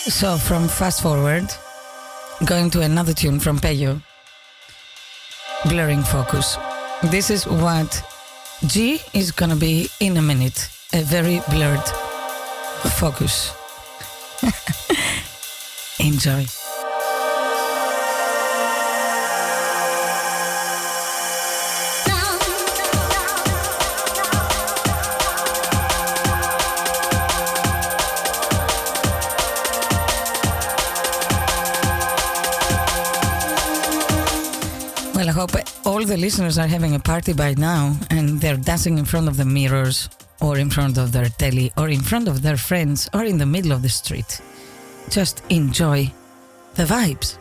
So, 0.09 0.37
from 0.37 0.69
Fast 0.69 1.01
Forward, 1.01 1.53
going 2.45 2.69
to 2.71 2.81
another 2.81 3.11
tune 3.13 3.41
from 3.41 3.59
Peyo, 3.59 4.01
Blurring 5.65 6.01
Focus. 6.01 6.57
This 7.03 7.29
is 7.29 7.45
what 7.45 8.01
G 8.65 9.01
is 9.13 9.33
gonna 9.33 9.57
be 9.57 9.89
in 9.99 10.15
a 10.15 10.21
minute. 10.21 10.69
A 10.93 11.03
very 11.03 11.41
blurred 11.49 11.85
focus. 12.95 13.53
Enjoy. 15.99 16.45
The 36.07 36.15
listeners 36.15 36.57
are 36.57 36.67
having 36.67 36.95
a 36.95 36.99
party 36.99 37.33
by 37.33 37.53
now 37.55 37.93
and 38.09 38.39
they're 38.39 38.55
dancing 38.55 38.97
in 38.97 39.03
front 39.03 39.27
of 39.27 39.35
the 39.35 39.43
mirrors 39.43 40.09
or 40.39 40.57
in 40.57 40.69
front 40.69 40.97
of 40.97 41.11
their 41.11 41.27
telly 41.27 41.69
or 41.75 41.89
in 41.89 41.99
front 41.99 42.29
of 42.29 42.41
their 42.41 42.55
friends 42.55 43.09
or 43.13 43.25
in 43.25 43.37
the 43.37 43.45
middle 43.45 43.73
of 43.73 43.81
the 43.81 43.89
street. 43.89 44.41
Just 45.09 45.43
enjoy 45.49 46.09
the 46.75 46.85
vibes. 46.85 47.37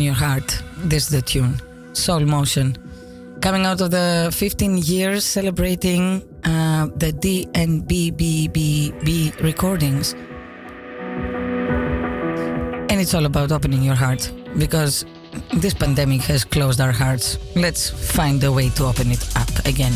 Open 0.00 0.06
Your 0.06 0.14
Heart. 0.14 0.62
This 0.88 1.02
is 1.02 1.10
the 1.10 1.20
tune. 1.20 1.60
Soul 1.92 2.20
Motion. 2.20 2.74
Coming 3.42 3.66
out 3.66 3.82
of 3.82 3.90
the 3.90 4.30
15 4.32 4.78
years 4.78 5.26
celebrating 5.26 6.22
uh, 6.42 6.86
the 6.96 7.12
DNBBBB 7.12 8.62
recordings. 9.42 10.14
And 12.88 12.98
it's 12.98 13.12
all 13.12 13.26
about 13.26 13.52
opening 13.52 13.82
your 13.82 13.94
heart 13.94 14.32
because 14.56 15.04
this 15.52 15.74
pandemic 15.74 16.22
has 16.22 16.44
closed 16.44 16.80
our 16.80 16.92
hearts. 16.92 17.36
Let's 17.54 17.90
find 17.90 18.42
a 18.42 18.50
way 18.50 18.70
to 18.70 18.86
open 18.86 19.10
it 19.10 19.36
up 19.36 19.50
again. 19.66 19.92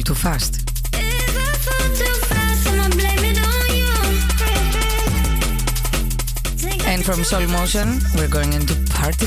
Too 0.00 0.14
Fast. 0.14 0.56
And 6.86 7.04
from 7.04 7.22
Soul 7.24 7.46
Motion, 7.48 8.00
we're 8.16 8.28
going 8.28 8.54
into 8.54 8.74
Party 8.90 9.26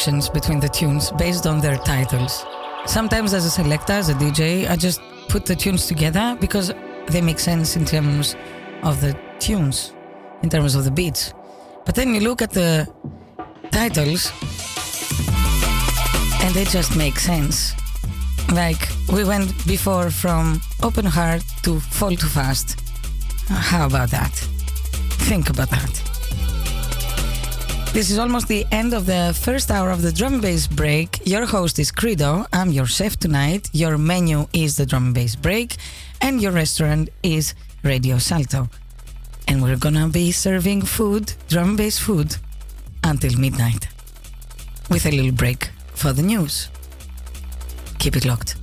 connections 0.00 0.30
between 0.30 0.60
the 0.60 0.68
tunes 0.68 1.10
based 1.18 1.46
on 1.46 1.60
their 1.60 1.76
titles. 1.76 2.46
Sometimes, 2.86 3.34
as 3.34 3.44
a 3.44 3.50
selector, 3.50 3.92
as 3.92 4.08
a 4.08 4.14
DJ, 4.14 4.66
I 4.70 4.76
just 4.76 5.00
put 5.28 5.44
the 5.44 5.54
tunes 5.54 5.86
together 5.86 6.38
because 6.40 6.72
they 7.08 7.20
make 7.20 7.38
sense 7.38 7.76
in 7.76 7.84
terms 7.84 8.34
of 8.82 9.00
the 9.02 9.14
tunes, 9.38 9.92
in 10.42 10.48
terms 10.48 10.74
of 10.74 10.84
the 10.84 10.90
beats. 10.90 11.34
But 11.84 11.94
then 11.94 12.14
you 12.14 12.20
look 12.20 12.40
at 12.40 12.50
the 12.50 12.88
titles 13.72 14.32
and 16.42 16.54
they 16.54 16.64
just 16.64 16.96
make 16.96 17.18
sense. 17.18 17.74
Like 18.52 18.88
we 19.12 19.24
went 19.24 19.52
before 19.66 20.10
from 20.10 20.62
Open 20.82 21.04
Heart 21.04 21.44
to 21.64 21.78
Fall 21.78 22.16
Too 22.16 22.28
Fast. 22.28 22.80
How 23.48 23.86
about 23.86 24.10
that? 24.10 24.32
Think 25.28 25.50
about 25.50 25.68
that. 25.70 26.09
This 27.92 28.08
is 28.08 28.18
almost 28.20 28.46
the 28.46 28.64
end 28.70 28.94
of 28.94 29.04
the 29.06 29.36
first 29.42 29.68
hour 29.68 29.90
of 29.90 30.00
the 30.00 30.12
drum 30.12 30.34
and 30.34 30.42
bass 30.42 30.68
break. 30.68 31.20
Your 31.24 31.44
host 31.44 31.76
is 31.80 31.90
Credo. 31.90 32.46
I'm 32.52 32.70
your 32.70 32.86
chef 32.86 33.16
tonight. 33.16 33.68
Your 33.72 33.98
menu 33.98 34.46
is 34.52 34.76
the 34.76 34.86
drum 34.86 35.06
and 35.06 35.14
bass 35.14 35.34
break, 35.34 35.76
and 36.20 36.40
your 36.40 36.52
restaurant 36.52 37.10
is 37.24 37.54
Radio 37.82 38.18
Salto. 38.18 38.68
And 39.48 39.60
we're 39.60 39.76
gonna 39.76 40.08
be 40.08 40.30
serving 40.30 40.82
food, 40.82 41.32
drum 41.48 41.70
and 41.70 41.78
bass 41.78 41.98
food, 41.98 42.36
until 43.02 43.36
midnight, 43.36 43.88
with 44.88 45.04
a 45.06 45.10
little 45.10 45.32
break 45.32 45.70
for 45.92 46.12
the 46.12 46.22
news. 46.22 46.68
Keep 47.98 48.16
it 48.16 48.24
locked. 48.24 48.59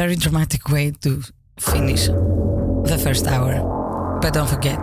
Very 0.00 0.16
dramatic 0.16 0.70
way 0.70 0.90
to 1.02 1.22
finish 1.58 2.06
the 2.06 2.98
first 3.04 3.26
hour. 3.26 3.52
But 4.22 4.32
don't 4.32 4.48
forget, 4.48 4.80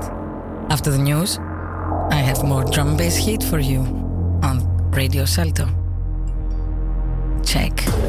after 0.69 0.91
the 0.91 0.99
news, 0.99 1.39
I 2.11 2.21
have 2.29 2.43
more 2.43 2.63
drum 2.63 2.95
bass 2.97 3.15
heat 3.15 3.41
for 3.41 3.57
you 3.57 3.79
on 4.43 4.55
Radio 4.91 5.25
Salto. 5.25 5.65
Check. 7.43 8.06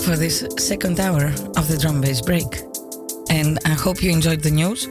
For 0.00 0.16
this 0.16 0.46
second 0.56 0.98
hour 1.00 1.26
of 1.56 1.68
the 1.68 1.76
drum 1.78 2.00
bass 2.00 2.20
break. 2.20 2.62
And 3.28 3.58
I 3.64 3.70
hope 3.70 4.02
you 4.02 4.10
enjoyed 4.10 4.40
the 4.40 4.50
news. 4.50 4.88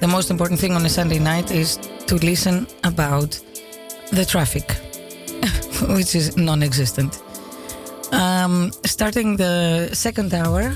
The 0.00 0.06
most 0.06 0.30
important 0.30 0.60
thing 0.60 0.72
on 0.72 0.84
a 0.84 0.88
Sunday 0.88 1.18
night 1.18 1.50
is 1.50 1.76
to 2.06 2.16
listen 2.16 2.66
about 2.84 3.40
the 4.10 4.24
traffic, 4.24 4.70
which 5.96 6.14
is 6.14 6.36
non 6.36 6.62
existent. 6.62 7.22
Um, 8.12 8.72
starting 8.84 9.36
the 9.36 9.88
second 9.94 10.34
hour 10.34 10.74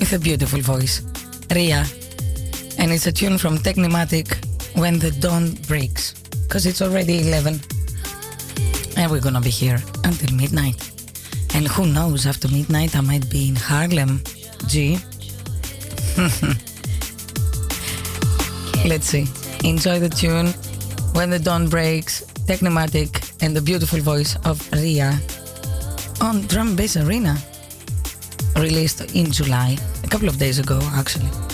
with 0.00 0.12
a 0.12 0.18
beautiful 0.18 0.60
voice, 0.60 1.02
Ria. 1.54 1.84
And 2.78 2.90
it's 2.90 3.06
a 3.06 3.12
tune 3.12 3.38
from 3.38 3.58
Technimatic 3.58 4.28
When 4.74 4.98
the 4.98 5.12
Dawn 5.12 5.52
Breaks, 5.68 6.14
because 6.14 6.66
it's 6.66 6.82
already 6.82 7.28
11 7.28 7.60
and 9.04 9.12
we're 9.12 9.20
gonna 9.20 9.40
be 9.40 9.50
here 9.50 9.78
until 10.04 10.34
midnight. 10.34 10.90
And 11.54 11.68
who 11.68 11.86
knows, 11.86 12.26
after 12.26 12.48
midnight 12.48 12.96
I 12.96 13.02
might 13.02 13.28
be 13.28 13.48
in 13.48 13.56
Harlem. 13.56 14.22
G. 14.66 14.98
Let's 18.88 19.06
see. 19.06 19.26
Enjoy 19.62 20.00
the 20.00 20.08
tune 20.08 20.54
When 21.12 21.28
the 21.28 21.38
Dawn 21.38 21.68
Breaks, 21.68 22.24
Technimatic, 22.46 23.34
and 23.42 23.54
the 23.54 23.60
beautiful 23.60 24.00
voice 24.00 24.36
of 24.46 24.66
Ria 24.72 25.20
on 26.22 26.46
Drum 26.46 26.74
Bass 26.74 26.96
Arena, 26.96 27.36
released 28.56 29.02
in 29.14 29.30
July, 29.30 29.76
a 30.02 30.08
couple 30.08 30.28
of 30.28 30.38
days 30.38 30.58
ago 30.58 30.80
actually. 30.94 31.53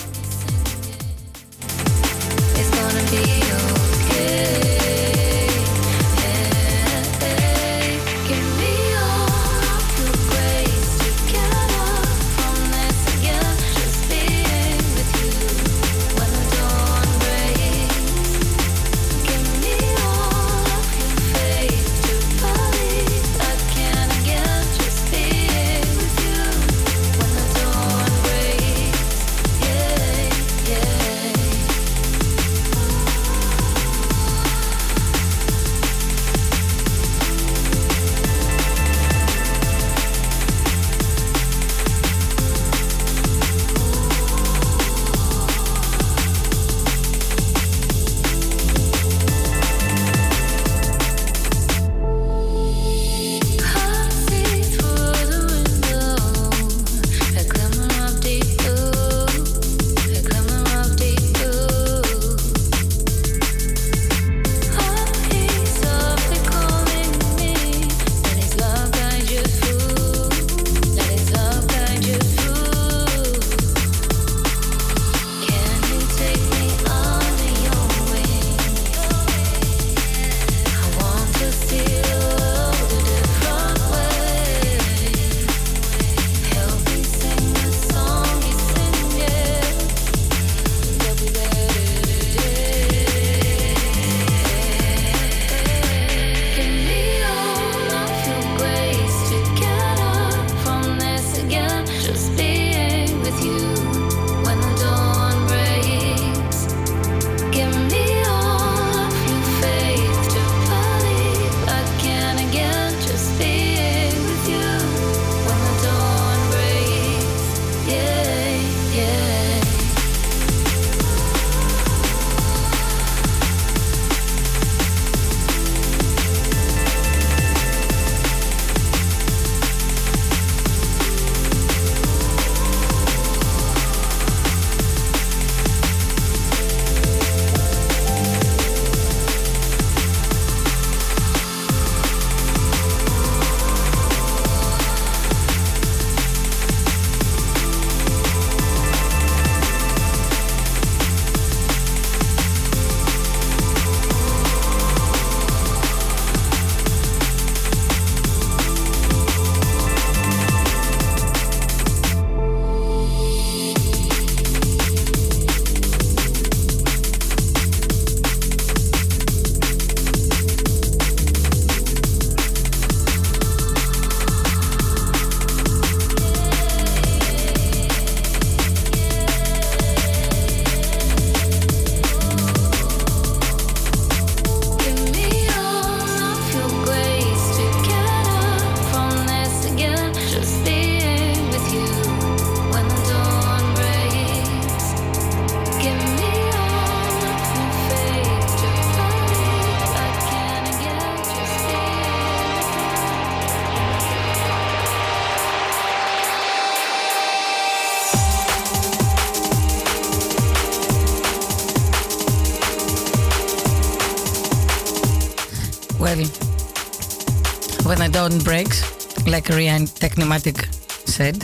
Dawn 218.21 218.37
breaks, 218.43 218.83
like 219.25 219.45
Rian 219.45 219.89
Technimatic 219.97 220.71
said, 221.09 221.43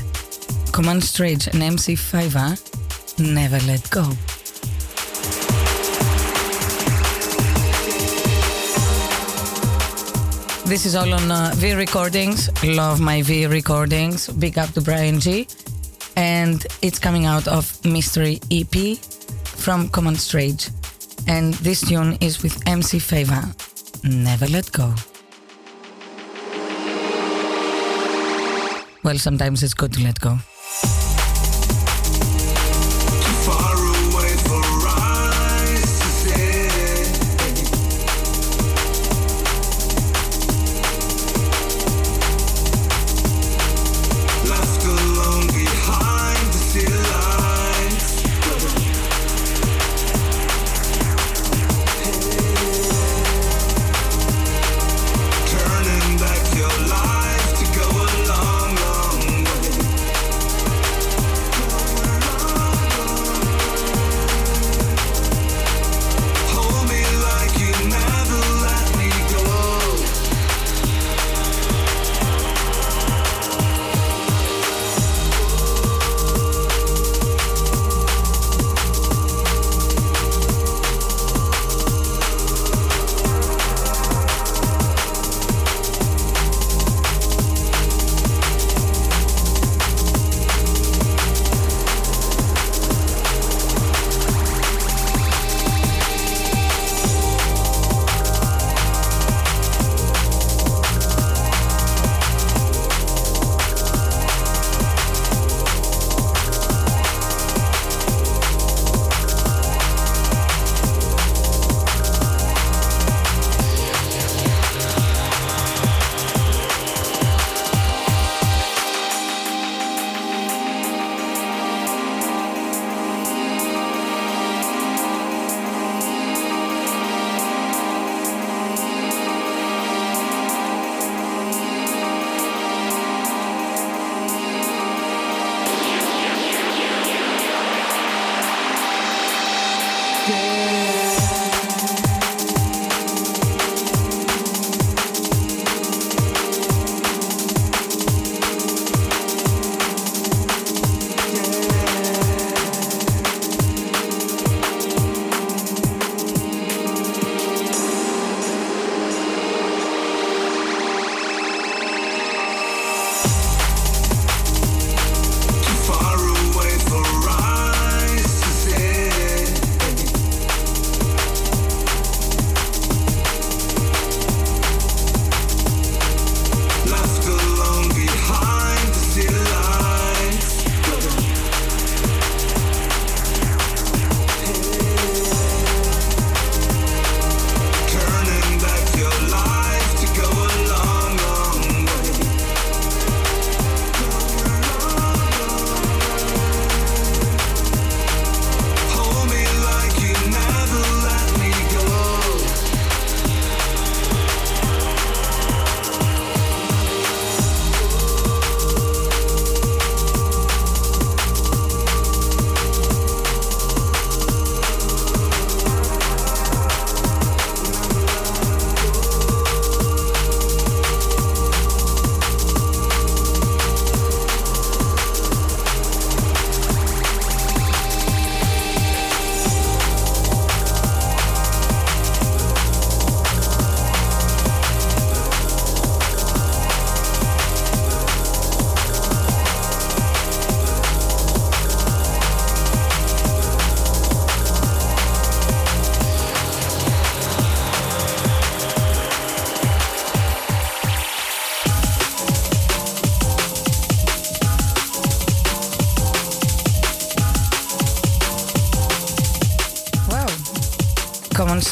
Command 0.72 1.04
Strange 1.04 1.48
and 1.48 1.56
MC5 1.56 3.18
never 3.18 3.58
let 3.66 3.90
go. 3.90 4.04
This 10.70 10.86
is 10.86 10.96
all 10.96 11.12
on 11.12 11.32
uh, 11.32 11.52
V 11.56 11.74
Recordings. 11.74 12.52
Love 12.64 13.00
my 13.00 13.24
V 13.24 13.48
Recordings. 13.48 14.28
Big 14.28 14.60
up 14.60 14.70
to 14.74 14.82
Bryan 14.82 15.20
Gee. 15.20 15.48
And 16.16 16.64
it's 16.84 17.00
coming 17.00 17.26
out 17.26 17.48
of 17.48 17.84
Mystery 17.86 18.40
EP 18.52 19.00
from 19.46 19.90
Command 19.90 20.20
Strange. 20.20 20.70
And 21.28 21.56
this 21.56 21.82
tune 21.82 22.20
is 22.22 22.44
with 22.44 22.56
MC 22.68 23.00
Favor. 23.00 23.42
Never 24.04 24.46
let 24.46 24.72
go. 24.72 24.94
Well, 29.08 29.18
sometimes 29.18 29.64
it's 29.64 29.74
good 29.74 29.94
to 29.94 30.04
let 30.04 30.20
go. 30.20 30.38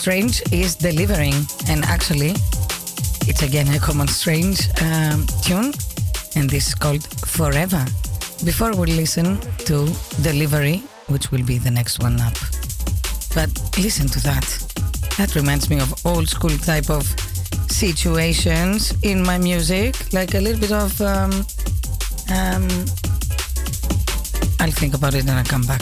Strange 0.05 0.43
is 0.51 0.75
delivering, 0.75 1.33
and 1.67 1.83
actually, 1.85 2.35
it's 3.25 3.41
again 3.41 3.67
a 3.73 3.79
Command 3.79 4.11
Strange 4.11 4.69
um, 4.83 5.25
tune, 5.41 5.73
and 6.35 6.47
this 6.47 6.67
is 6.67 6.75
called 6.75 7.03
Forever. 7.25 7.83
Before 8.45 8.75
we 8.75 8.85
listen 8.85 9.39
to 9.65 9.89
Delivery, 10.21 10.83
which 11.07 11.31
will 11.31 11.43
be 11.43 11.57
the 11.57 11.71
next 11.71 12.03
one 12.03 12.21
up, 12.21 12.37
but 13.33 13.49
listen 13.79 14.05
to 14.09 14.19
that. 14.21 14.45
That 15.17 15.33
reminds 15.33 15.71
me 15.71 15.79
of 15.79 15.91
old 16.05 16.29
school 16.29 16.55
type 16.55 16.91
of 16.91 17.03
situations 17.67 18.93
in 19.01 19.23
my 19.23 19.39
music, 19.39 20.13
like 20.13 20.35
a 20.35 20.39
little 20.39 20.61
bit 20.61 20.71
of. 20.71 21.01
Um, 21.01 21.31
um, 22.29 22.67
I'll 24.59 24.71
think 24.71 24.93
about 24.93 25.15
it 25.15 25.21
and 25.21 25.31
I'll 25.31 25.45
come 25.45 25.63
back. 25.63 25.81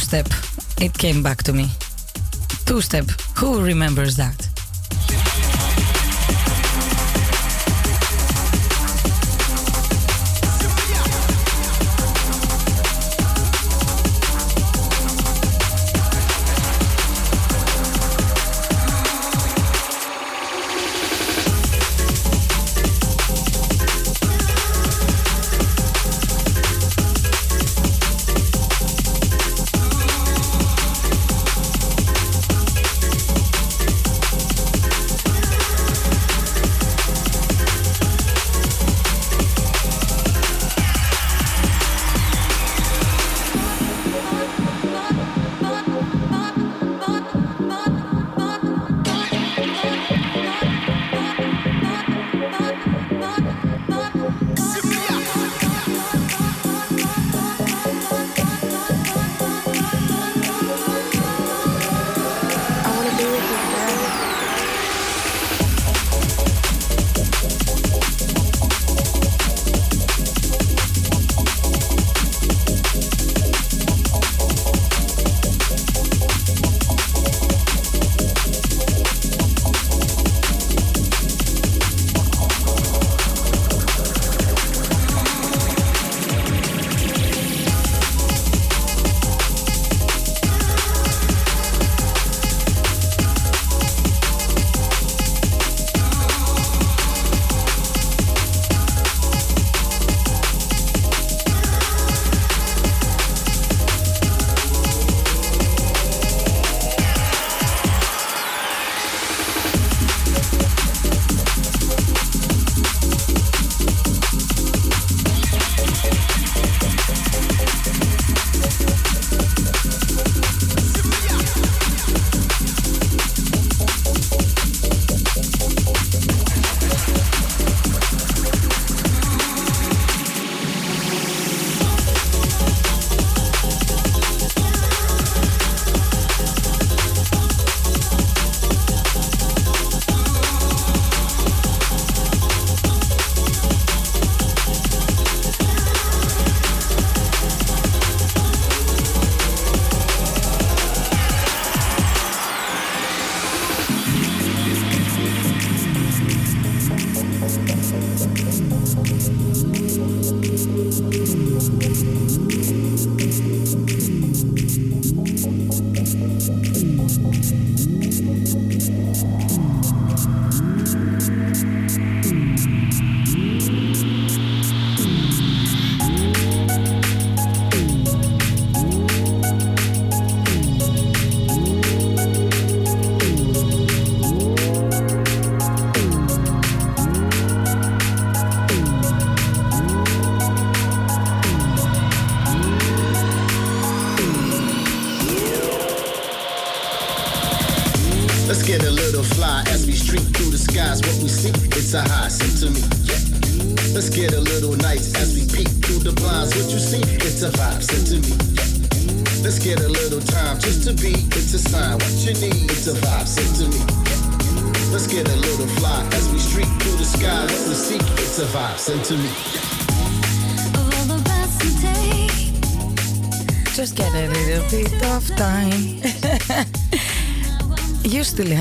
Two 0.00 0.06
step. 0.06 0.28
It 0.80 0.96
came 0.96 1.22
back 1.22 1.42
to 1.44 1.52
me. 1.52 1.68
Two 2.64 2.80
step. 2.80 3.06
Who 3.36 3.62
remembers 3.62 4.16
that? 4.16 4.49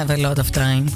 A 0.09 0.17
lot 0.17 0.39
of 0.39 0.51
time. 0.51 0.87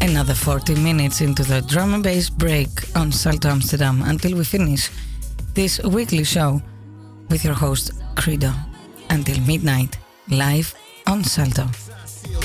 Another 0.00 0.34
40 0.34 0.74
minutes 0.76 1.20
into 1.20 1.42
the 1.44 1.62
drum 1.62 1.94
and 1.94 2.02
bass 2.02 2.28
break 2.28 2.68
on 2.96 3.12
Salto 3.12 3.48
Amsterdam 3.48 4.02
until 4.02 4.36
we 4.36 4.44
finish 4.44 4.90
this 5.54 5.80
weekly 5.82 6.24
show 6.24 6.60
with 7.28 7.44
your 7.44 7.54
host 7.54 7.92
Credo 8.16 8.52
until 9.10 9.38
midnight 9.40 9.98
live 10.28 10.74
on 11.06 11.22
Salto. 11.24 11.66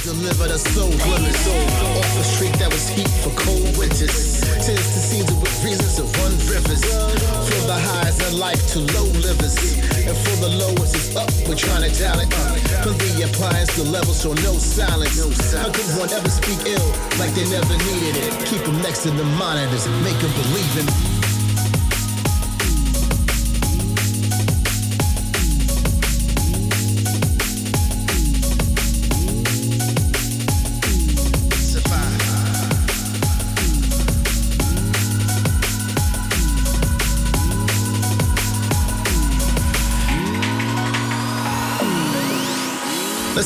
Deliver 0.04 0.48
the 0.48 0.58
soul 0.58 0.94
off 0.94 2.20
a 2.20 2.24
street 2.24 2.54
that 2.60 2.72
was 2.72 2.88
heat 2.90 3.10
for 3.24 3.32
cold 3.40 3.78
winters. 3.78 4.42
Tends 4.66 4.88
to 4.94 5.00
seasons 5.00 5.40
with 5.42 5.64
reasons 5.64 5.96
to 5.96 6.04
run 6.20 6.32
rivers. 6.50 6.84
From 6.84 7.68
the 7.68 7.80
highs 7.80 8.20
of 8.28 8.34
life 8.34 8.62
to 8.74 8.80
low 8.80 9.06
livers. 9.22 9.91
And 10.12 10.20
for 10.28 10.36
the 10.44 10.50
lowest 10.50 10.94
is 10.94 11.16
up, 11.16 11.32
we're 11.48 11.56
trying 11.56 11.90
to 11.90 11.98
dial 11.98 12.20
it 12.20 12.28
up. 12.36 12.60
From 12.84 12.98
the 12.98 13.24
appliance 13.32 13.74
to 13.76 13.84
levels, 13.84 14.20
so 14.20 14.34
no 14.44 14.52
silence. 14.60 15.16
How 15.54 15.72
could 15.72 15.88
one 15.96 16.12
ever 16.12 16.28
speak 16.28 16.60
ill 16.68 16.90
like 17.18 17.32
they 17.32 17.48
never 17.48 17.78
needed 17.88 18.18
it? 18.20 18.46
Keep 18.46 18.64
them 18.66 18.82
next 18.82 19.04
to 19.04 19.12
the 19.12 19.24
monitors 19.24 19.86
and 19.86 19.96
make 20.04 20.20
them 20.20 20.32
believe 20.34 20.78
in 20.84 21.21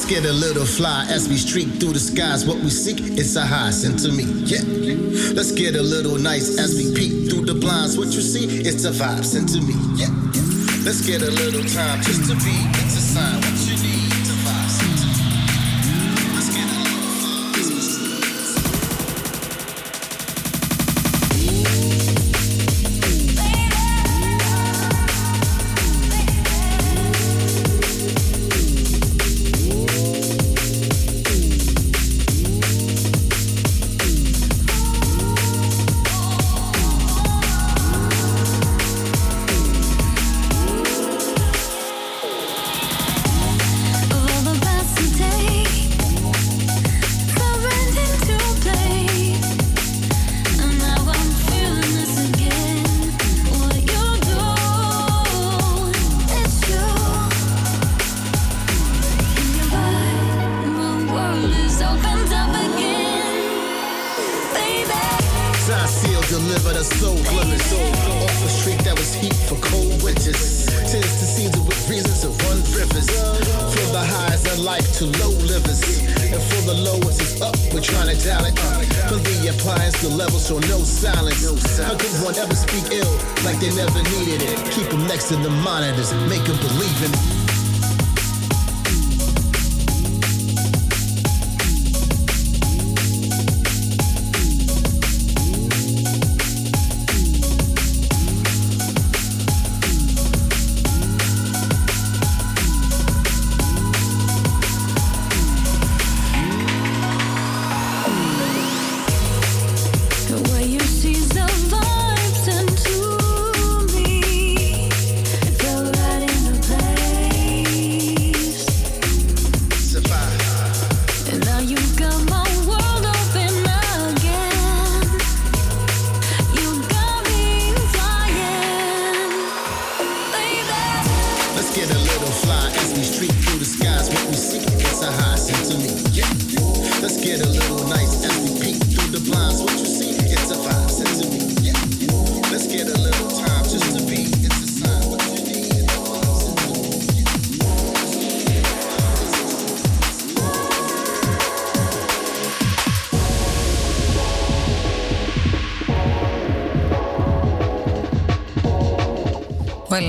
Let's 0.06 0.22
get 0.22 0.30
a 0.30 0.34
little 0.34 0.66
fly 0.68 1.08
as 1.10 1.28
we 1.28 1.36
streak 1.36 1.68
through 1.80 1.94
the 1.94 2.00
skies. 2.00 2.46
What 2.46 2.58
we 2.58 2.70
seek, 2.70 3.00
it's 3.18 3.36
a 3.38 3.42
high, 3.44 3.72
sent 3.72 3.98
to 4.04 4.12
me. 4.12 4.26
Yeah. 4.46 4.62
Let's 5.34 5.52
get 5.52 5.76
a 5.76 5.82
little 5.82 6.20
nice 6.20 6.60
as 6.60 6.76
we 6.76 6.94
peek 6.94 7.28
through 7.28 7.46
the 7.46 7.56
blinds. 7.56 7.98
What 7.98 8.10
you 8.14 8.22
see, 8.22 8.46
it's 8.60 8.86
a 8.86 8.92
vibe, 8.92 9.26
sent 9.26 9.50
to 9.54 9.62
me. 9.62 9.74
Yeah. 9.96 10.14
Let's 10.86 11.02
get 11.02 11.24
a 11.24 11.32
little 11.32 11.64
time 11.64 12.04
just 12.04 12.30
to 12.30 12.36
be. 12.36 12.54
It's 12.86 12.98
a 12.98 13.02
sign. 13.02 13.65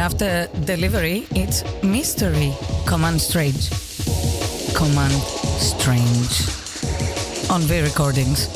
After 0.07 0.47
delivery, 0.65 1.27
it's 1.33 1.65
mystery. 1.83 2.55
Command 2.87 3.21
strange. 3.21 3.71
Command 4.73 5.13
strange. 5.59 6.31
On 7.51 7.61
V 7.63 7.81
recordings. 7.83 8.47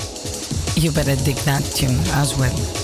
You 0.76 0.92
better 0.92 1.16
dig 1.24 1.34
that 1.48 1.64
tune 1.74 1.98
as 2.22 2.38
well. 2.38 2.79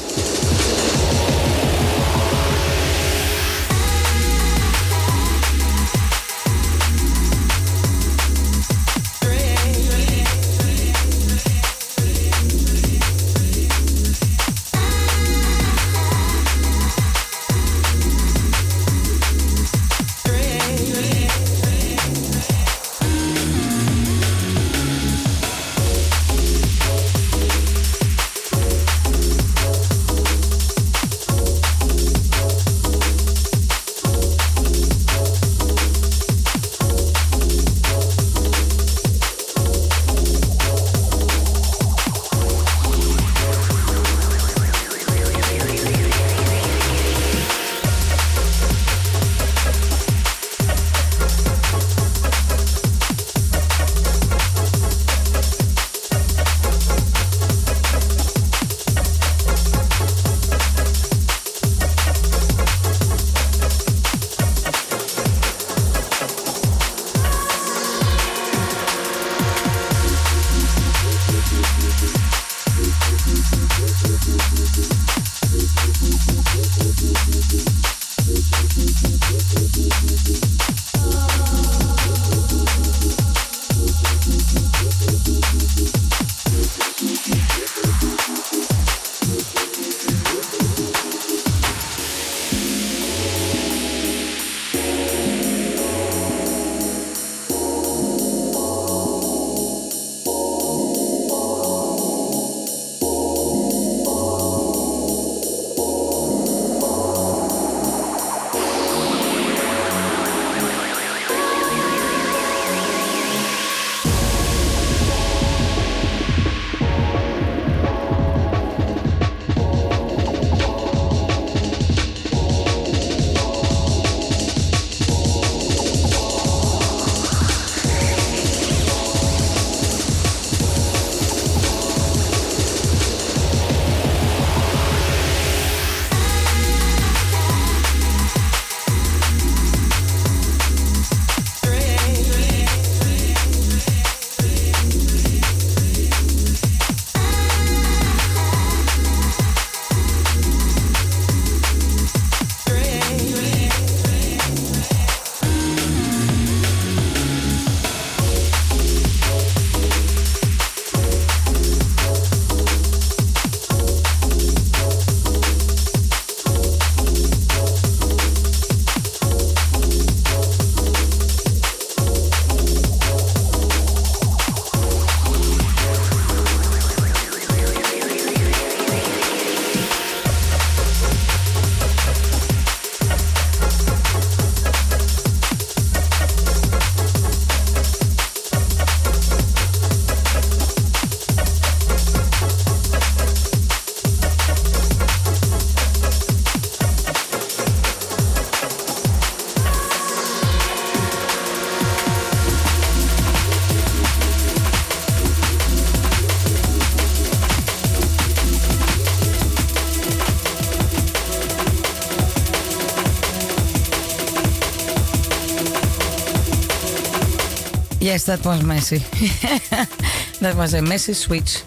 Yes, 218.07 218.23
that 218.27 218.47
was 218.47 218.63
messy. 218.63 218.99
that 220.41 220.55
was 220.57 220.75
a 220.75 220.81
messy 220.81 221.13
switch, 221.13 221.65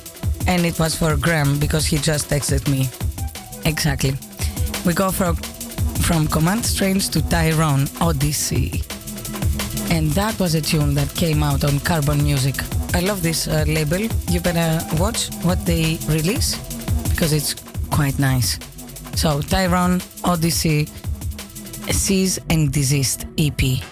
and 0.48 0.66
it 0.66 0.80
was 0.80 0.96
for 0.96 1.18
Graham 1.18 1.60
because 1.60 1.86
he 1.86 1.98
just 1.98 2.30
texted 2.30 2.66
me. 2.72 2.88
Exactly. 3.66 4.14
We 4.86 4.94
go 4.94 5.12
from 5.12 5.36
from 6.08 6.28
Command 6.28 6.66
Strange 6.66 7.10
to 7.10 7.22
Tyrone 7.28 7.90
Odyssey, 8.00 8.84
and 9.92 10.12
that 10.12 10.40
was 10.40 10.56
a 10.56 10.62
tune 10.62 10.96
that 10.96 11.14
came 11.14 11.44
out 11.44 11.66
on 11.66 11.78
Carbon 11.82 12.24
Music. 12.24 12.56
I 12.94 13.02
love 13.02 13.22
this 13.22 13.50
uh, 13.50 13.66
label. 13.68 14.08
You 14.32 14.40
better 14.40 14.80
watch 14.96 15.28
what 15.44 15.66
they 15.66 15.98
release 16.08 16.56
because 17.10 17.34
it's 17.34 17.54
quite 17.90 18.18
nice. 18.18 18.58
So 19.14 19.42
Tyrone 19.42 20.00
Odyssey, 20.24 20.88
Cease 21.92 22.40
and 22.50 22.72
Desist 22.72 23.26
EP. 23.38 23.84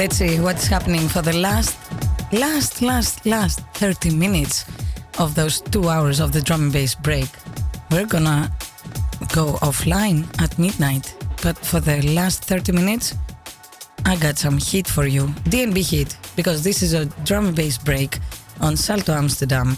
Let's 0.00 0.16
see 0.16 0.40
what's 0.40 0.66
happening 0.66 1.06
for 1.06 1.20
the 1.20 1.34
last, 1.34 1.76
last, 2.32 2.80
last, 2.80 3.26
last 3.26 3.60
30 3.74 4.16
minutes 4.16 4.64
of 5.18 5.34
those 5.34 5.60
two 5.60 5.90
hours 5.90 6.20
of 6.20 6.32
the 6.32 6.40
drum 6.40 6.62
and 6.62 6.72
bass 6.72 6.94
break. 6.94 7.28
We're 7.90 8.06
gonna 8.06 8.50
go 9.34 9.58
offline 9.60 10.24
at 10.40 10.58
midnight, 10.58 11.14
but 11.42 11.58
for 11.58 11.80
the 11.80 12.00
last 12.14 12.44
30 12.44 12.72
minutes, 12.72 13.14
I 14.06 14.16
got 14.16 14.38
some 14.38 14.56
heat 14.56 14.88
for 14.88 15.06
you. 15.06 15.26
DNB 15.52 15.76
heat, 15.76 16.16
because 16.34 16.64
this 16.64 16.82
is 16.82 16.94
a 16.94 17.04
drum 17.28 17.48
and 17.48 17.54
bass 17.54 17.76
break 17.76 18.20
on 18.62 18.78
Salto 18.78 19.12
Amsterdam 19.12 19.76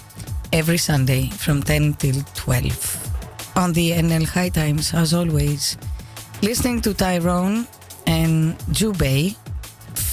every 0.52 0.78
Sunday 0.78 1.30
from 1.30 1.64
10 1.64 1.94
till 1.94 2.22
12. 2.34 3.56
On 3.56 3.72
the 3.72 3.90
NL 3.90 4.28
High 4.28 4.50
Times, 4.50 4.94
as 4.94 5.14
always, 5.14 5.76
listening 6.42 6.80
to 6.82 6.94
Tyrone 6.94 7.66
and 8.06 8.56
Jubei, 8.70 9.34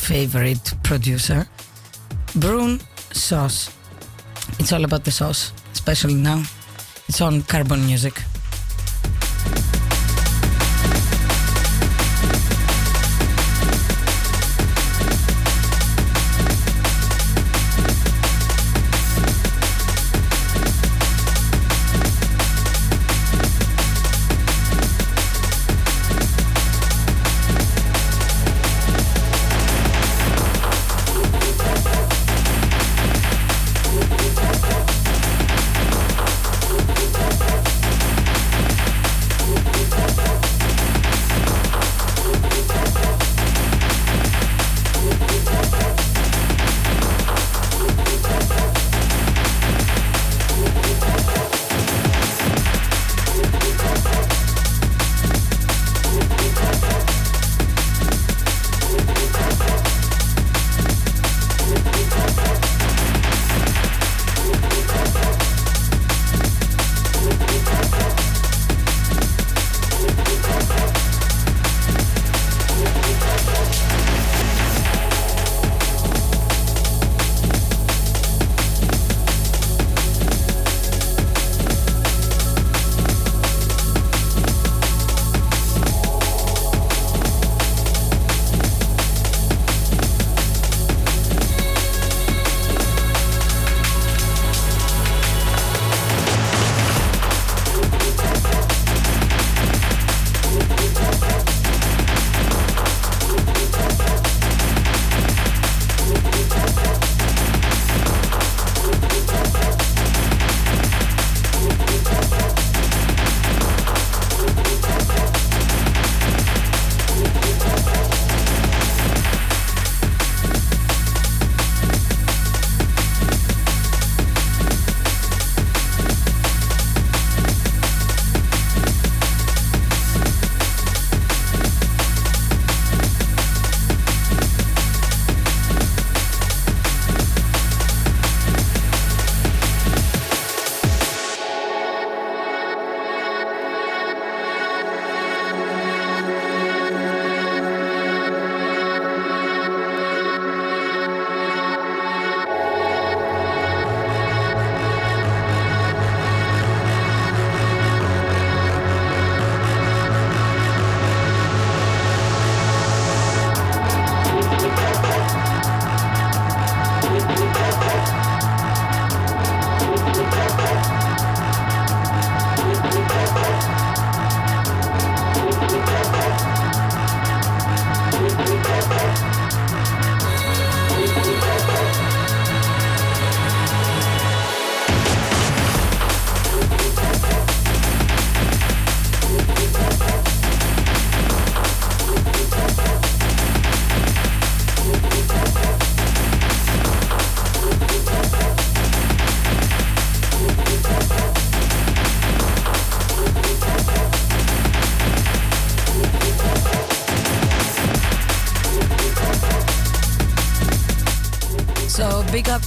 favorite 0.09 0.73
producer, 0.81 1.45
Brune 2.33 2.79
Sauce. 3.11 3.69
It's 4.57 4.73
all 4.73 4.83
about 4.83 5.03
the 5.05 5.11
sauce, 5.11 5.53
especially 5.71 6.15
now. 6.15 6.41
It's 7.07 7.21
on 7.21 7.43
Carbon 7.43 7.85
Music. 7.85 8.28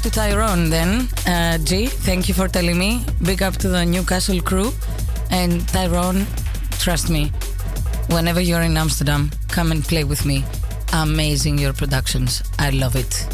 To 0.02 0.10
Tyrone 0.10 0.68
then. 0.68 1.08
Uh, 1.26 1.58
G, 1.58 1.86
thank 1.86 2.28
you 2.28 2.34
for 2.34 2.48
telling 2.48 2.78
me. 2.78 3.04
Big 3.22 3.42
up 3.42 3.56
to 3.58 3.68
the 3.68 3.84
Newcastle 3.84 4.40
crew. 4.40 4.72
And 5.30 5.66
Tyrone, 5.68 6.26
trust 6.78 7.08
me, 7.08 7.30
whenever 8.08 8.40
you're 8.40 8.62
in 8.62 8.76
Amsterdam, 8.76 9.30
come 9.48 9.70
and 9.70 9.84
play 9.84 10.04
with 10.04 10.26
me. 10.26 10.44
Amazing 10.92 11.58
your 11.58 11.72
productions. 11.72 12.42
I 12.58 12.70
love 12.70 12.96
it. 12.96 13.31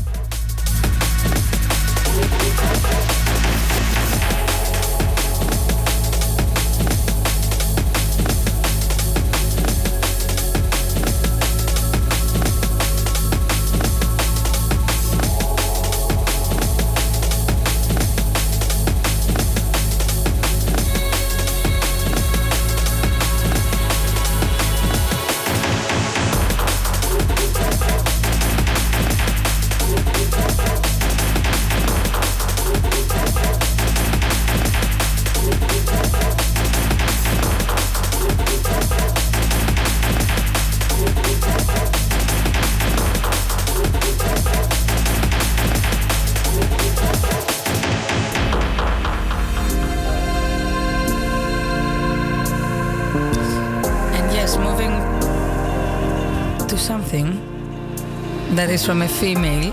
Is 58.79 58.87
from 58.87 59.03
a 59.03 59.09
female, 59.09 59.73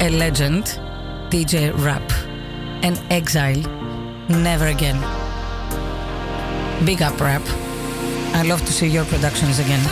a 0.00 0.08
legend, 0.08 0.64
DJ 1.30 1.72
Rap, 1.84 2.06
an 2.82 2.96
Exile, 3.10 3.62
Never 4.28 4.68
Again. 4.68 4.98
Big 6.86 7.02
up, 7.02 7.20
Rap. 7.20 7.42
I 8.32 8.42
love 8.46 8.60
to 8.66 8.72
see 8.72 8.88
your 8.88 9.04
productions 9.04 9.58
again. 9.58 9.84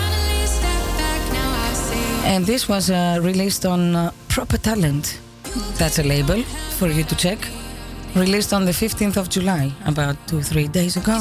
And 2.24 2.46
this 2.46 2.68
was 2.68 2.90
uh, 2.90 3.18
released 3.20 3.66
on 3.66 3.96
uh, 3.96 4.10
Proper 4.28 4.59
Talent. 4.59 5.20
That's 5.78 5.98
a 5.98 6.02
label 6.02 6.42
for 6.78 6.88
you 6.88 7.04
to 7.04 7.16
check. 7.16 7.38
Released 8.14 8.52
on 8.52 8.64
the 8.64 8.72
15th 8.72 9.16
of 9.16 9.28
July, 9.28 9.72
about 9.84 10.16
two, 10.26 10.42
three 10.42 10.68
days 10.68 10.96
ago. 10.96 11.18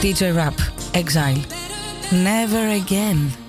DJ 0.00 0.34
Rap, 0.34 0.58
Exile, 0.94 1.42
Never 2.12 2.68
Again. 2.68 3.47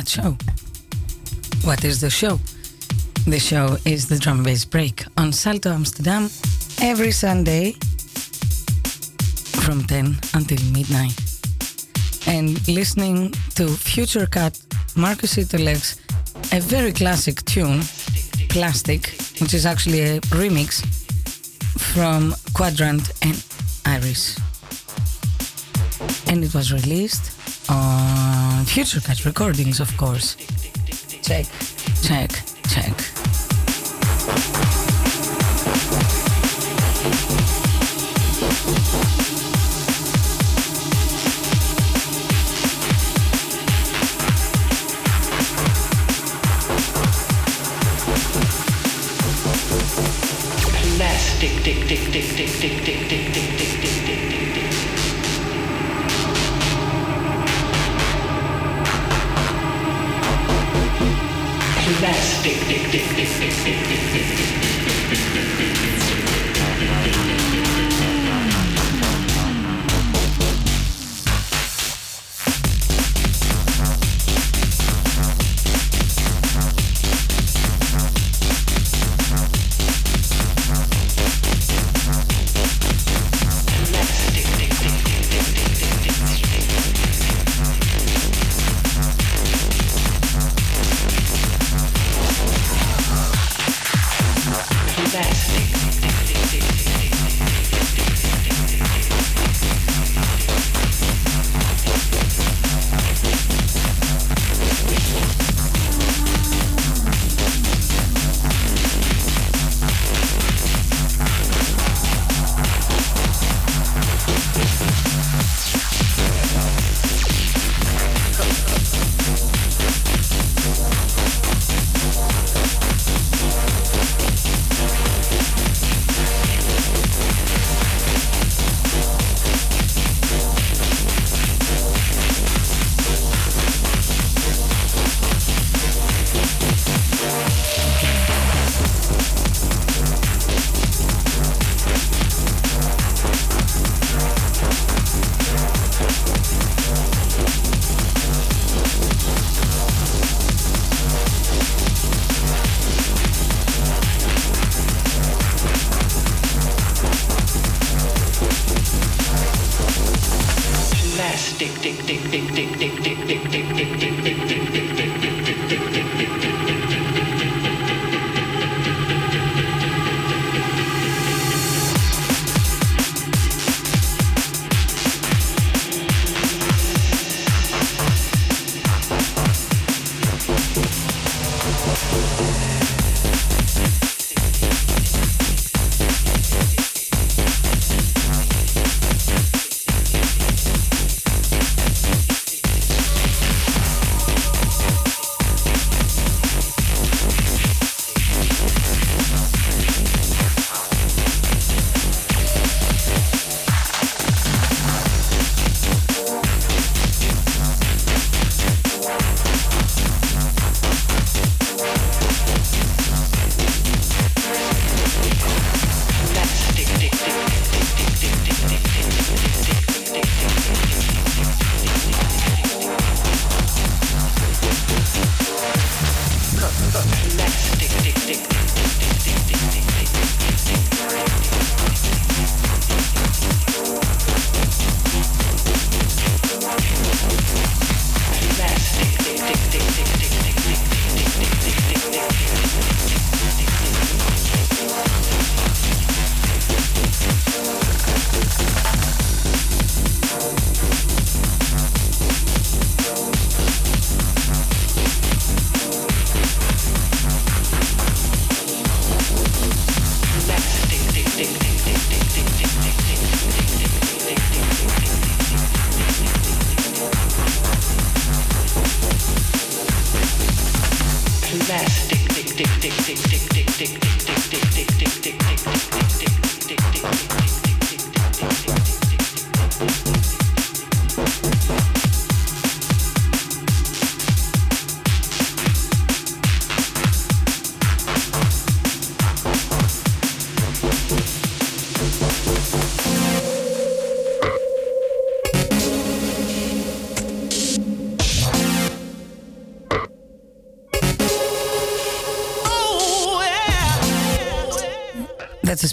That 0.00 0.08
show. 0.08 0.34
What 1.62 1.84
is 1.84 2.00
the 2.00 2.08
show? 2.08 2.40
The 3.26 3.38
show 3.38 3.76
is 3.84 4.08
the 4.08 4.18
drum 4.18 4.42
bass 4.42 4.64
break 4.64 5.04
on 5.18 5.30
Salto 5.30 5.70
Amsterdam 5.70 6.30
every 6.80 7.10
Sunday 7.10 7.72
from 9.60 9.84
10 9.84 10.16
until 10.32 10.58
midnight. 10.72 11.20
And 12.26 12.66
listening 12.66 13.32
to 13.56 13.68
Future 13.68 14.24
Cut 14.24 14.58
Marcus 14.96 15.36
Intalex, 15.36 16.00
a 16.50 16.60
very 16.60 16.92
classic 16.92 17.44
tune, 17.44 17.82
Plastic, 18.48 19.10
which 19.38 19.52
is 19.52 19.66
actually 19.66 20.00
a 20.00 20.20
remix 20.32 20.82
from 21.78 22.34
Quadrant 22.54 23.12
and 23.20 23.44
Iris. 23.84 24.38
And 26.26 26.42
it 26.42 26.54
was 26.54 26.72
released 26.72 27.36
on 27.68 28.39
Future 28.64 29.00
Cut 29.00 29.24
Recordings, 29.24 29.80
of 29.80 29.96
course. 29.96 30.36
Check, 31.22 31.46
check, 32.02 32.30
check. 32.68 33.09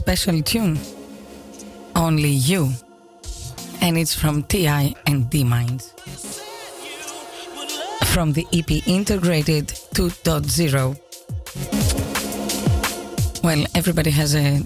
Special 0.07 0.41
tune. 0.41 0.79
Only 1.93 2.29
You. 2.29 2.71
And 3.81 3.97
it's 3.97 4.13
from 4.13 4.43
TI 4.43 4.95
and 5.05 5.29
D 5.29 5.43
Minds. 5.43 5.91
From 8.13 8.31
the 8.31 8.47
EP 8.53 8.87
Integrated 8.87 9.67
2.0. 9.67 10.95
Well, 13.43 13.65
everybody 13.75 14.11
has 14.11 14.33
a 14.33 14.61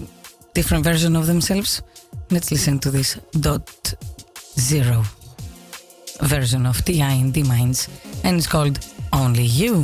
different 0.54 0.84
version 0.84 1.16
of 1.16 1.26
themselves. 1.26 1.82
Let's 2.30 2.52
listen 2.52 2.78
to 2.78 2.92
this 2.92 3.18
dot 3.40 3.94
zero 4.56 5.02
version 6.20 6.66
of 6.66 6.84
TI 6.84 7.02
and 7.02 7.34
D 7.34 7.42
Minds, 7.42 7.88
and 8.22 8.36
it's 8.36 8.46
called 8.46 8.78
Only 9.12 9.46
You. 9.46 9.82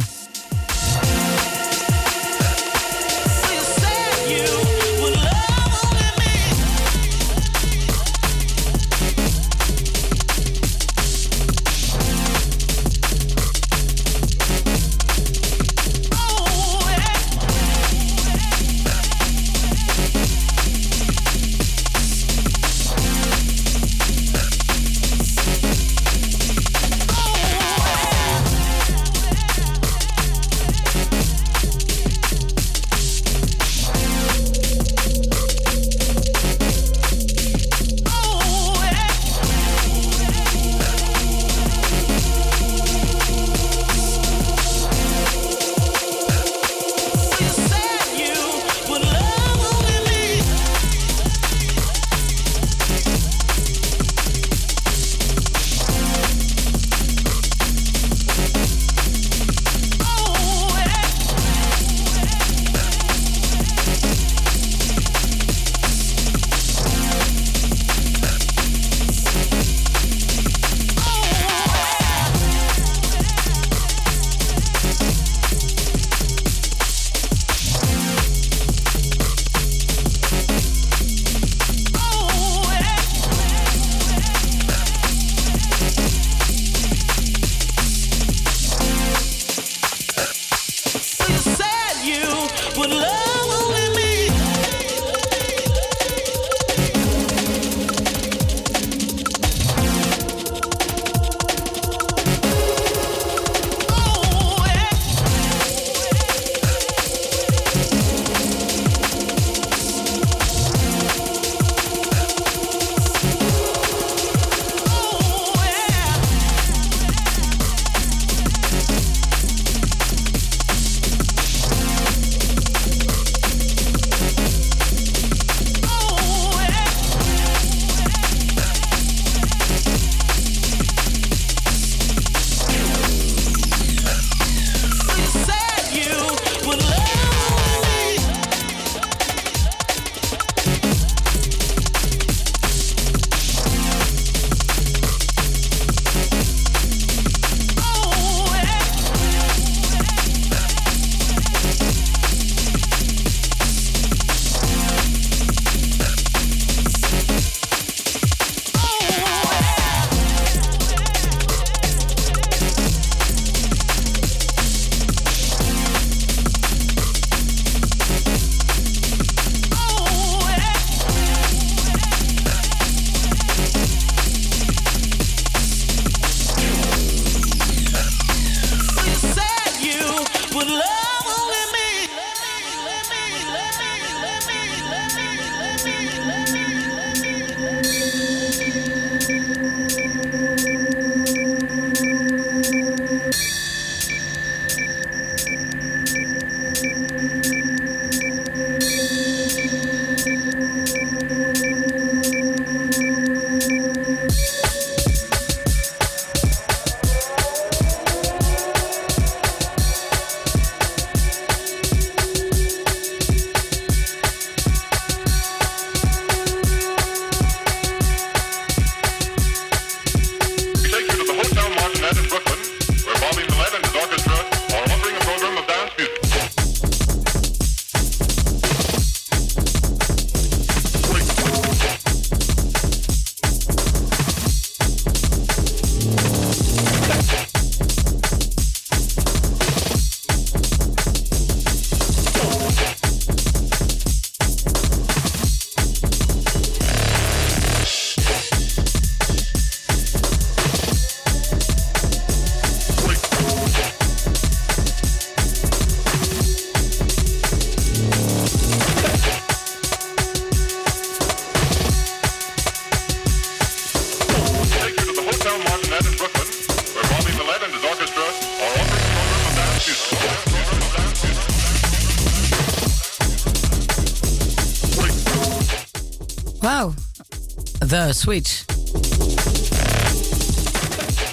The 277.88 278.12
switch. 278.12 278.66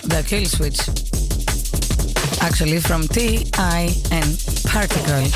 The 0.03 0.23
kill 0.25 0.45
switch. 0.45 0.79
Actually, 2.41 2.79
from 2.79 3.07
T, 3.09 3.45
I, 3.55 3.93
and 4.11 4.39
Particle. 4.63 5.27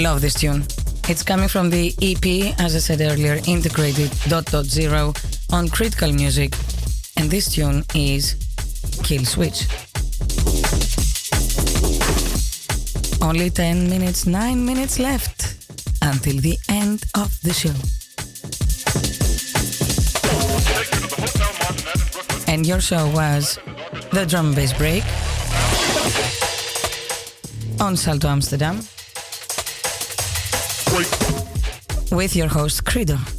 Love 0.00 0.20
this 0.20 0.34
tune. 0.34 0.64
It's 1.08 1.22
coming 1.22 1.46
from 1.48 1.70
the 1.70 1.94
EP, 2.02 2.58
as 2.58 2.74
I 2.74 2.80
said 2.80 3.02
earlier, 3.02 3.40
integrated 3.46 4.10
dot 4.28 4.46
dot 4.46 4.64
zero 4.64 5.14
on 5.52 5.68
Critical 5.68 6.12
Music, 6.12 6.54
and 7.16 7.30
this 7.30 7.54
tune 7.54 7.84
is 7.94 8.34
Kill 9.04 9.24
Switch. 9.24 9.68
Only 13.22 13.48
10 13.48 13.88
minutes, 13.88 14.26
9 14.26 14.66
minutes 14.66 14.98
left 14.98 15.54
until 16.02 16.40
the 16.40 16.58
end 16.68 17.04
of 17.14 17.40
the 17.42 17.52
show. 17.52 18.03
And 22.54 22.64
your 22.64 22.80
show 22.80 23.10
was 23.10 23.58
the 24.12 24.24
drum 24.24 24.46
and 24.46 24.54
bass 24.54 24.72
break 24.72 25.02
on 27.80 27.96
Salto 27.96 28.28
Amsterdam 28.28 28.76
with 32.12 32.36
your 32.36 32.46
host 32.46 32.84
Kredo. 32.84 33.33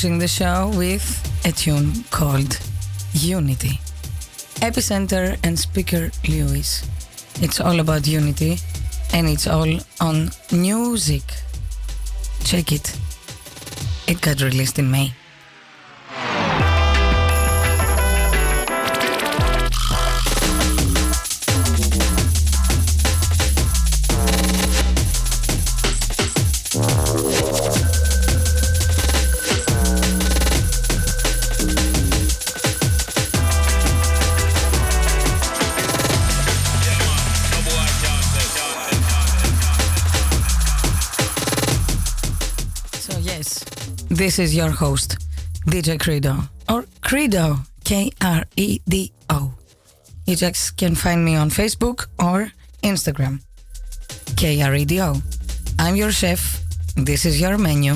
The 0.00 0.26
show 0.26 0.72
with 0.78 1.04
a 1.44 1.52
tune 1.52 2.04
called 2.10 2.58
Unity. 3.12 3.78
Epicenter 4.62 5.38
and 5.44 5.58
Speaker 5.58 6.10
Louis. 6.26 6.82
It's 7.42 7.60
all 7.60 7.80
about 7.80 8.06
unity 8.06 8.56
and 9.12 9.28
it's 9.28 9.46
all 9.46 9.68
on 10.00 10.30
music. 10.50 11.22
Check 12.44 12.72
it. 12.72 12.98
It 14.08 14.22
got 14.22 14.40
released 14.40 14.78
in 14.78 14.90
May. 14.90 15.12
This 44.20 44.38
is 44.38 44.54
your 44.54 44.68
host, 44.68 45.16
DJ 45.64 45.96
Kredo, 45.96 46.46
or 46.68 46.82
Kredo, 47.00 47.66
K 47.84 48.10
R 48.20 48.44
E 48.54 48.78
D 48.86 49.14
O. 49.30 49.54
You 50.26 50.36
just 50.36 50.76
can 50.76 50.94
find 50.94 51.24
me 51.24 51.36
on 51.36 51.48
Facebook 51.48 52.06
or 52.18 52.52
Instagram, 52.82 53.40
K 54.36 54.60
R 54.60 54.74
E 54.74 54.84
D 54.84 55.00
O. 55.00 55.16
I'm 55.78 55.96
your 55.96 56.12
chef. 56.12 56.60
This 56.96 57.24
is 57.24 57.40
your 57.40 57.56
menu, 57.56 57.94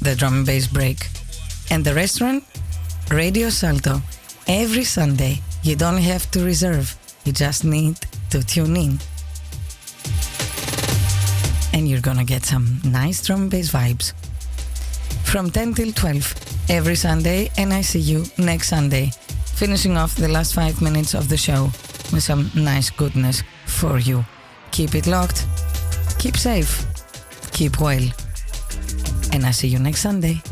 the 0.00 0.14
drum 0.14 0.34
and 0.34 0.46
bass 0.46 0.68
break. 0.68 1.08
And 1.68 1.84
the 1.84 1.94
restaurant, 1.94 2.44
Radio 3.10 3.50
Salto. 3.50 4.00
Every 4.46 4.84
Sunday, 4.84 5.42
you 5.64 5.74
don't 5.74 5.98
have 5.98 6.30
to 6.30 6.44
reserve, 6.44 6.94
you 7.24 7.32
just 7.32 7.64
need 7.64 7.98
to 8.30 8.46
tune 8.46 8.76
in. 8.76 9.00
And 11.72 11.88
you're 11.88 12.06
gonna 12.06 12.24
get 12.24 12.44
some 12.44 12.80
nice 12.84 13.26
drum 13.26 13.42
and 13.42 13.50
bass 13.50 13.72
vibes 13.72 14.12
from 15.30 15.48
10 15.48 15.74
till 15.74 15.92
12 15.92 16.34
every 16.70 16.96
Sunday, 16.96 17.50
and 17.56 17.72
I 17.72 17.82
see 17.82 18.00
you 18.00 18.24
next 18.36 18.68
Sunday, 18.68 19.12
finishing 19.54 19.96
off 19.96 20.16
the 20.16 20.26
last 20.26 20.54
five 20.54 20.82
minutes 20.82 21.14
of 21.14 21.28
the 21.28 21.36
show 21.36 21.70
with 22.12 22.24
some 22.24 22.50
nice 22.56 22.90
goodness 22.90 23.44
for 23.64 23.98
you. 23.98 24.24
Keep 24.72 24.96
it 24.96 25.06
locked, 25.06 25.46
keep 26.18 26.36
safe, 26.36 26.84
keep 27.52 27.80
well, 27.80 28.02
and 29.32 29.46
I 29.46 29.52
see 29.52 29.68
you 29.68 29.78
next 29.78 30.00
Sunday. 30.00 30.42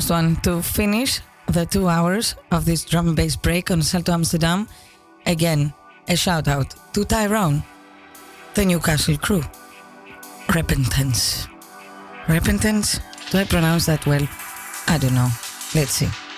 Last 0.00 0.10
one 0.10 0.36
to 0.36 0.62
finish 0.62 1.20
the 1.48 1.66
two 1.66 1.86
hours 1.86 2.34
of 2.52 2.64
this 2.64 2.86
drum 2.86 3.08
and 3.08 3.16
bass 3.16 3.36
break 3.36 3.70
on 3.70 3.82
Salto 3.82 4.12
Amsterdam. 4.12 4.66
Again, 5.26 5.74
a 6.08 6.16
shout 6.16 6.48
out 6.48 6.74
to 6.94 7.04
Tyrone, 7.04 7.62
the 8.54 8.64
Newcastle 8.64 9.18
crew. 9.18 9.42
Repentance. 10.54 11.48
Repentance? 12.28 13.00
Do 13.30 13.40
I 13.40 13.44
pronounce 13.44 13.84
that 13.86 14.06
well? 14.06 14.26
I 14.88 14.96
don't 14.96 15.14
know. 15.14 15.28
Let's 15.74 15.92
see. 15.92 16.29